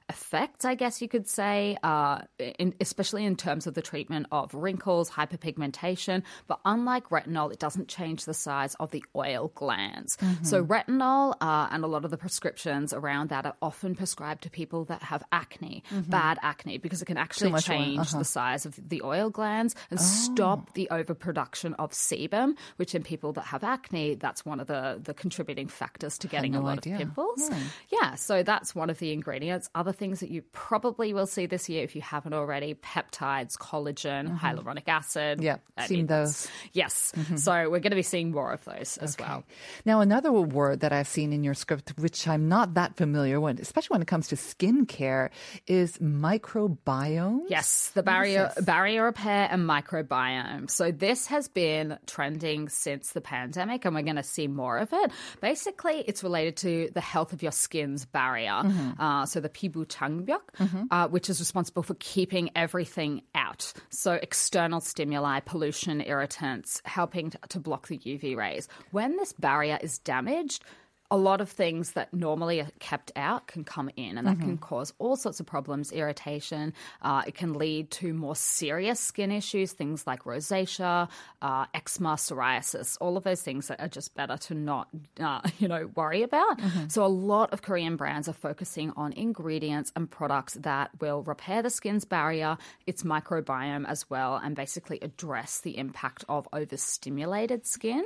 effects, 0.09 0.65
I 0.65 0.75
guess 0.75 1.03
you 1.03 1.09
could 1.09 1.27
say, 1.29 1.77
uh, 1.83 2.21
in, 2.39 2.75
especially 2.81 3.25
in 3.25 3.37
terms 3.37 3.67
of 3.67 3.75
the 3.75 3.83
treatment 3.83 4.27
of 4.31 4.55
wrinkles, 4.55 5.11
hyperpigmentation. 5.11 6.23
But 6.47 6.61
unlike 6.65 7.09
retinol, 7.11 7.53
it 7.53 7.59
doesn't 7.59 7.89
change 7.89 8.25
the 8.25 8.35
size 8.35 8.75
of 8.77 8.91
the 8.93 9.05
oil 9.15 9.51
glands. 9.55 10.17
So 10.43 10.63
Mm-hmm. 10.63 10.73
retinol 10.73 11.35
uh, 11.41 11.69
and 11.71 11.83
a 11.85 11.87
lot 11.87 12.05
of 12.05 12.11
the 12.11 12.17
prescriptions 12.17 12.93
around 12.93 13.31
that 13.31 13.47
are 13.47 13.57
often 13.61 13.95
prescribed 13.95 14.43
to 14.45 14.51
people 14.51 14.85
that 14.87 15.03
have 15.03 15.23
acne, 15.33 15.83
bad 16.09 16.39
acne, 16.43 16.79
because 16.79 17.03
it 17.03 17.07
can 17.07 17.17
actually 17.17 17.51
Mm-hmm. 17.51 17.73
change 17.73 17.99
uh-huh. 18.01 18.19
the 18.19 18.25
size 18.25 18.67
of 18.67 18.79
the 18.89 19.03
oil 19.03 19.31
glands 19.31 19.75
and 19.91 20.01
stop 20.01 20.73
the 20.75 20.89
overproduction 20.91 21.75
of 21.75 21.91
sebum, 21.93 22.55
which 22.77 22.95
in 22.95 23.03
people 23.03 23.33
that 23.33 23.45
have 23.45 23.65
acne, 23.65 24.15
that's 24.15 24.45
one 24.45 24.61
of 24.61 24.67
the, 24.67 25.01
the 25.03 25.15
contributing 25.15 25.69
factors 25.69 26.19
to 26.19 26.29
getting 26.29 26.53
no 26.53 26.61
a 26.61 26.63
lot 26.63 26.79
idea. 26.79 26.95
of 26.95 26.99
pimples. 27.01 27.51
Yeah, 27.91 28.15
so 28.15 28.43
that's 28.43 28.75
one 28.75 28.91
of 28.91 28.99
the 28.99 29.13
ingredients. 29.13 29.69
Other 29.75 29.93
things 29.97 30.21
that 30.21 30.31
you 30.31 30.43
probably 30.53 31.13
will 31.13 31.27
see 31.27 31.47
this 31.47 31.69
year 31.69 31.83
if 31.83 31.97
you 31.97 32.03
haven't 32.03 32.35
already 32.35 32.75
peptides, 32.75 33.57
collagen, 33.57 34.39
hyaluronic 34.39 34.89
acid. 34.89 35.39
Mm-hmm. 35.39 35.47
Yeah, 35.47 35.57
I 35.77 35.87
seen 35.87 35.99
mean, 35.99 36.07
those. 36.07 36.49
Yes. 36.73 37.13
So 37.37 37.53
we're 37.71 37.81
going 37.81 37.91
to 37.91 37.97
be 37.97 38.03
seeing 38.03 38.31
more 38.31 38.53
of 38.53 38.65
those 38.65 38.99
as 38.99 39.17
well. 39.19 39.45
Now, 39.85 40.01
another 40.01 40.31
word 40.33 40.81
that 40.81 40.93
I've 40.93 41.09
seen 41.09 41.33
in 41.33 41.43
your 41.43 41.55
script, 41.55 41.95
which 41.99 42.29
I'm 42.29 42.49
not 42.49 42.75
that 42.75 42.97
familiar 42.97 43.41
with, 43.41 43.61
especially 43.61 43.95
when 43.95 44.03
it 44.03 44.09
comes 44.09 44.29
to 44.29 44.37
skincare, 44.37 45.31
is 45.67 45.99
microbiome. 45.99 47.41
Yes, 47.49 47.91
the 47.95 48.03
barrier 48.03 48.53
barrier 48.61 49.05
repair 49.05 49.49
and 49.51 49.63
microbiome. 49.63 50.71
So 50.71 50.93
this 50.93 51.27
has 51.29 51.49
been 51.49 51.99
trending 52.07 52.69
since 52.69 53.13
the 53.13 53.21
pandemic, 53.21 53.85
and 53.85 53.95
we're 53.95 54.03
going 54.03 54.17
to 54.17 54.23
see 54.23 54.47
more 54.47 54.79
of 54.79 54.93
it. 54.93 55.11
Basically, 55.41 56.05
it's 56.07 56.23
related 56.23 56.57
to 56.59 56.91
the 56.93 57.01
health 57.01 57.33
of 57.33 57.43
your 57.43 57.53
skin's 57.53 58.05
barrier. 58.05 58.63
Uh, 58.99 59.27
so 59.27 59.41
the 59.41 59.49
pibu 59.87 60.27
changbyeok, 60.27 60.87
uh, 60.91 61.09
which 61.09 61.31
is 61.31 61.41
responsible 61.41 61.83
for 61.83 61.95
keeping 61.99 62.51
everything 62.55 63.23
out. 63.35 63.73
So 63.91 64.13
external 64.13 64.81
stimuli, 64.81 65.41
pollution, 65.41 66.01
irritants, 66.01 66.83
helping 66.85 67.31
to, 67.31 67.39
to 67.49 67.61
block 67.61 67.89
the 67.89 67.99
UV 67.99 68.37
rays. 68.37 68.69
When 68.91 69.17
this 69.17 69.33
barrier 69.33 69.79
is 69.81 69.99
damaged 69.99 70.65
a 71.11 71.17
lot 71.17 71.41
of 71.41 71.51
things 71.51 71.93
that 71.93 72.13
normally 72.13 72.61
are 72.61 72.69
kept 72.79 73.13
out 73.17 73.47
can 73.47 73.65
come 73.65 73.91
in, 73.97 74.19
and 74.19 74.27
that 74.27 74.41
can 74.41 74.59
cause 74.59 74.93
all 74.99 75.17
sorts 75.17 75.41
of 75.41 75.47
problems, 75.47 75.93
irritation. 75.93 76.73
Uh, 77.03 77.23
it 77.27 77.35
can 77.35 77.55
lead 77.55 77.91
to 77.93 78.13
more 78.13 78.35
serious 78.35 78.99
skin 78.99 79.31
issues, 79.31 79.73
things 79.73 80.07
like 80.07 80.25
rosacea, 80.25 81.09
uh, 81.43 81.67
eczema, 81.75 82.15
psoriasis. 82.15 82.97
All 83.01 83.17
of 83.17 83.25
those 83.25 83.43
things 83.43 83.69
that 83.69 83.81
are 83.81 83.89
just 83.89 84.15
better 84.15 84.37
to 84.37 84.55
not, 84.55 84.89
uh, 85.21 85.41
you 85.59 85.69
know, 85.69 85.91
worry 85.95 86.23
about. 86.23 86.61
So 86.89 87.05
a 87.05 87.09
lot 87.09 87.53
of 87.53 87.63
Korean 87.63 87.97
brands 87.97 88.29
are 88.29 88.33
focusing 88.33 88.93
on 88.97 89.13
ingredients 89.13 89.93
and 89.95 90.11
products 90.11 90.55
that 90.55 90.91
will 91.01 91.23
repair 91.23 91.63
the 91.63 91.71
skin's 91.71 92.05
barrier, 92.05 92.59
its 92.87 93.03
microbiome 93.03 93.87
as 93.87 94.09
well, 94.11 94.37
and 94.37 94.57
basically 94.57 94.99
address 95.03 95.61
the 95.61 95.77
impact 95.79 96.25
of 96.29 96.49
overstimulated 96.53 97.67
skin. 97.67 98.05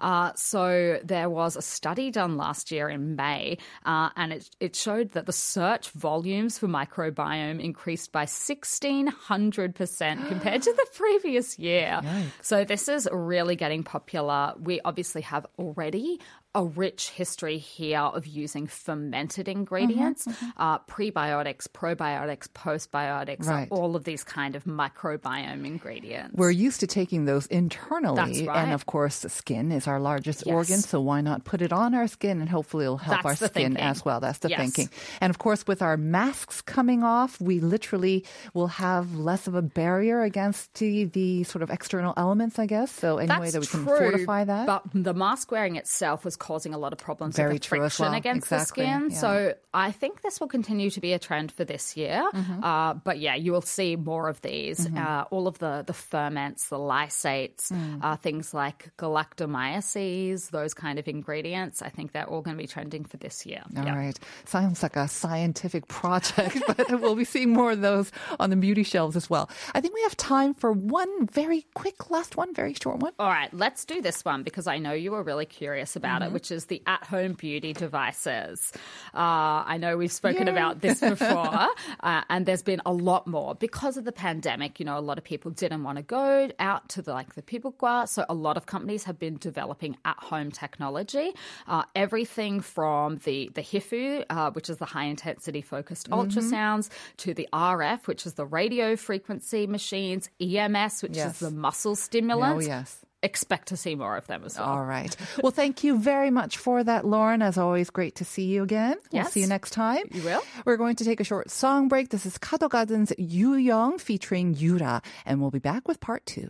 Uh, 0.00 0.32
so 0.34 0.98
there 1.04 1.30
was 1.30 1.56
a 1.56 1.62
study 1.62 2.10
done 2.10 2.36
last 2.40 2.70
year 2.70 2.88
in 2.88 3.16
May, 3.16 3.58
uh, 3.84 4.08
and 4.16 4.32
it, 4.32 4.48
it 4.58 4.74
showed 4.74 5.12
that 5.12 5.26
the 5.26 5.32
search 5.32 5.90
volumes 5.90 6.58
for 6.58 6.66
microbiome 6.66 7.62
increased 7.62 8.12
by 8.12 8.24
1600% 8.24 9.14
compared 10.28 10.62
to 10.62 10.72
the 10.72 10.86
previous 10.94 11.58
year. 11.58 12.00
So 12.42 12.64
this 12.64 12.88
is 12.88 13.08
really 13.12 13.56
getting 13.56 13.82
popular. 13.82 14.54
We 14.58 14.80
obviously 14.84 15.22
have 15.22 15.46
already 15.58 16.20
a 16.54 16.64
rich 16.64 17.10
history 17.10 17.58
here 17.58 18.00
of 18.00 18.26
using 18.26 18.66
fermented 18.66 19.46
ingredients, 19.48 20.26
uh, 20.56 20.78
prebiotics, 20.80 21.68
probiotics, 21.68 22.48
postbiotics, 22.48 23.46
Right. 23.46 23.68
all 23.70 23.94
of 23.94 24.02
these 24.04 24.24
kind 24.24 24.56
of 24.56 24.64
microbiome 24.64 25.64
ingredients. 25.64 26.34
We're 26.36 26.50
used 26.50 26.80
to 26.80 26.86
taking 26.88 27.24
those 27.24 27.46
internally. 27.46 28.16
That's 28.16 28.40
right. 28.42 28.56
And 28.64 28.72
of 28.72 28.86
course, 28.86 29.20
the 29.20 29.28
skin 29.28 29.70
is 29.70 29.86
our 29.86 30.00
largest 30.00 30.42
Yes. 30.44 30.52
organ. 30.54 30.80
So 30.80 31.00
why 31.00 31.20
not 31.20 31.44
put 31.44 31.62
it 31.62 31.72
on 31.72 31.94
our 31.94 32.08
skin 32.08 32.40
and 32.40 32.48
hopefully 32.48 32.84
it'll 32.84 32.96
help 32.98 33.22
That's 33.22 33.40
our 33.42 33.48
skin 33.48 33.74
thinking. 33.74 33.76
as 33.84 34.04
well? 34.04 34.18
That's 34.20 34.38
the 34.38 34.48
Yes. 34.48 34.58
thinking. 34.58 34.88
And 35.20 35.30
of 35.30 35.38
course, 35.38 35.66
with 35.68 35.82
our 35.82 35.96
masks 35.96 36.60
coming 36.62 37.04
off, 37.04 37.40
we 37.40 37.60
literally 37.60 38.24
will 38.54 38.66
have 38.68 39.14
less 39.14 39.46
of 39.46 39.54
a 39.54 39.62
barrier 39.62 40.22
against 40.22 40.74
the, 40.74 41.04
the 41.04 41.44
sort 41.44 41.62
of 41.62 41.70
external 41.70 42.12
elements, 42.16 42.58
I 42.58 42.66
guess. 42.66 42.90
So 42.90 43.18
any 43.18 43.38
way 43.38 43.50
that 43.50 43.60
we 43.60 43.66
can 43.68 43.84
true, 43.84 43.96
fortify 43.98 44.44
that. 44.44 44.66
But 44.66 44.82
the 44.94 45.14
mask 45.14 45.52
wearing 45.52 45.76
itself 45.76 46.24
was 46.24 46.36
causing 46.40 46.74
a 46.74 46.78
lot 46.78 46.92
of 46.92 46.98
problems 46.98 47.36
Very 47.36 47.52
with 47.54 47.64
friction 47.64 48.06
well. 48.06 48.14
against 48.14 48.50
Exactly, 48.50 48.84
the 48.84 48.90
skin. 48.90 49.08
yeah. 49.12 49.16
So 49.16 49.54
I 49.72 49.92
think 49.92 50.22
this 50.22 50.40
will 50.40 50.48
continue 50.48 50.90
to 50.90 51.00
be 51.00 51.12
a 51.12 51.18
trend 51.20 51.52
for 51.52 51.64
this 51.64 51.96
year. 51.96 52.28
Mm-hmm. 52.34 52.64
Uh, 52.64 52.94
but 52.94 53.20
yeah, 53.20 53.36
you 53.36 53.52
will 53.52 53.62
see 53.62 53.94
more 53.94 54.28
of 54.28 54.40
these. 54.40 54.84
Uh, 54.90 55.24
all 55.30 55.46
of 55.46 55.58
the, 55.60 55.84
the 55.86 55.92
ferments, 55.92 56.68
the 56.68 56.78
lysates, 56.78 57.70
Mm. 57.70 58.02
uh, 58.02 58.16
things 58.16 58.52
like 58.52 58.90
galactomyces, 58.98 60.50
those 60.50 60.74
kind 60.74 60.98
of 60.98 61.06
ingredients. 61.08 61.82
I 61.82 61.88
think 61.88 62.12
they're 62.12 62.26
all 62.28 62.42
going 62.42 62.56
to 62.56 62.60
be 62.62 62.66
trending 62.66 63.04
for 63.04 63.16
this 63.18 63.46
year. 63.46 63.62
All 63.76 63.84
right, 63.84 64.18
Sounds 64.46 64.82
like 64.82 64.96
a 64.96 65.08
scientific 65.08 65.88
project, 65.88 66.58
but 66.66 67.00
we'll 67.00 67.14
be 67.14 67.24
seeing 67.24 67.52
more 67.52 67.72
of 67.72 67.80
those 67.80 68.10
on 68.38 68.50
the 68.50 68.56
beauty 68.56 68.82
shelves 68.82 69.16
as 69.16 69.28
well. 69.30 69.48
I 69.74 69.80
think 69.80 69.94
we 69.94 70.02
have 70.02 70.16
time 70.16 70.54
for 70.54 70.72
one 70.72 71.26
very 71.26 71.66
quick 71.74 72.10
last 72.10 72.36
one, 72.36 72.54
very 72.54 72.74
short 72.74 72.98
one. 72.98 73.12
All 73.18 73.28
right, 73.28 73.52
let's 73.52 73.84
do 73.84 74.00
this 74.02 74.24
one 74.24 74.42
because 74.42 74.66
I 74.66 74.78
know 74.78 74.92
you 74.92 75.12
were 75.12 75.22
really 75.22 75.46
curious 75.46 75.96
about 75.96 76.10
Mm-hmm. 76.22 76.29
it. 76.29 76.29
Which 76.32 76.50
is 76.50 76.66
the 76.66 76.82
at 76.86 77.04
home 77.04 77.34
beauty 77.34 77.72
devices. 77.72 78.72
Uh, 79.14 79.62
I 79.66 79.76
know 79.78 79.96
we've 79.96 80.12
spoken 80.12 80.46
Yay. 80.46 80.52
about 80.52 80.80
this 80.80 81.00
before, 81.14 81.68
uh, 82.00 82.22
and 82.28 82.46
there's 82.46 82.62
been 82.62 82.82
a 82.86 82.92
lot 82.92 83.26
more 83.26 83.54
because 83.54 83.96
of 83.96 84.04
the 84.04 84.12
pandemic. 84.12 84.78
You 84.80 84.86
know, 84.86 84.98
a 84.98 85.00
lot 85.00 85.18
of 85.18 85.24
people 85.24 85.50
didn't 85.50 85.82
want 85.82 85.96
to 85.96 86.02
go 86.02 86.48
out 86.58 86.88
to 86.90 87.02
the, 87.02 87.12
like 87.12 87.34
the 87.34 87.42
pibukwa, 87.42 88.08
so 88.08 88.24
a 88.28 88.34
lot 88.34 88.56
of 88.56 88.66
companies 88.66 89.04
have 89.04 89.18
been 89.18 89.36
developing 89.38 89.96
at 90.04 90.18
home 90.18 90.50
technology. 90.50 91.32
Uh, 91.66 91.82
everything 91.94 92.60
from 92.60 93.18
the 93.24 93.50
the 93.54 93.62
HIFU, 93.62 94.24
uh, 94.30 94.50
which 94.52 94.70
is 94.70 94.78
the 94.78 94.86
high 94.86 95.04
intensity 95.04 95.60
focused 95.62 96.08
Mm-hmm. 96.10 96.38
ultrasounds, 96.38 96.88
to 97.18 97.34
the 97.34 97.48
RF, 97.52 98.06
which 98.06 98.24
is 98.26 98.34
the 98.34 98.46
radio 98.46 98.96
frequency 98.96 99.66
machines, 99.66 100.28
EMS, 100.40 101.02
which 101.02 101.16
Yes. 101.16 101.34
is 101.34 101.38
the 101.40 101.50
muscle 101.50 101.94
stimulant. 101.96 102.56
Oh, 102.56 102.60
yes. 102.60 103.04
Expect 103.22 103.68
to 103.68 103.76
see 103.76 103.94
more 103.94 104.16
of 104.16 104.26
them 104.28 104.44
as 104.44 104.58
well. 104.58 104.66
All 104.66 104.84
right. 104.84 105.14
Well, 105.42 105.52
thank 105.52 105.84
you 105.84 105.98
very 105.98 106.30
much 106.30 106.56
for 106.56 106.82
that, 106.82 107.04
Lauren. 107.04 107.42
As 107.42 107.58
always, 107.58 107.90
great 107.90 108.14
to 108.16 108.24
see 108.24 108.44
you 108.44 108.62
again. 108.62 108.96
We'll 109.12 109.22
Yes. 109.24 109.32
see 109.32 109.40
you 109.40 109.46
next 109.46 109.72
time. 109.72 110.04
You 110.10 110.22
will. 110.22 110.42
We're 110.64 110.78
going 110.78 110.96
to 110.96 111.04
take 111.04 111.20
a 111.20 111.24
short 111.24 111.50
song 111.50 111.88
break. 111.88 112.08
This 112.08 112.24
is 112.24 112.38
Car, 112.38 112.58
the 112.58 112.68
Garden's 112.68 113.12
Yu 113.18 113.54
Young 113.56 113.98
featuring 113.98 114.54
Yura, 114.54 115.02
and 115.26 115.40
we'll 115.40 115.50
be 115.50 115.58
back 115.58 115.86
with 115.86 116.00
part 116.00 116.24
two. 116.24 116.48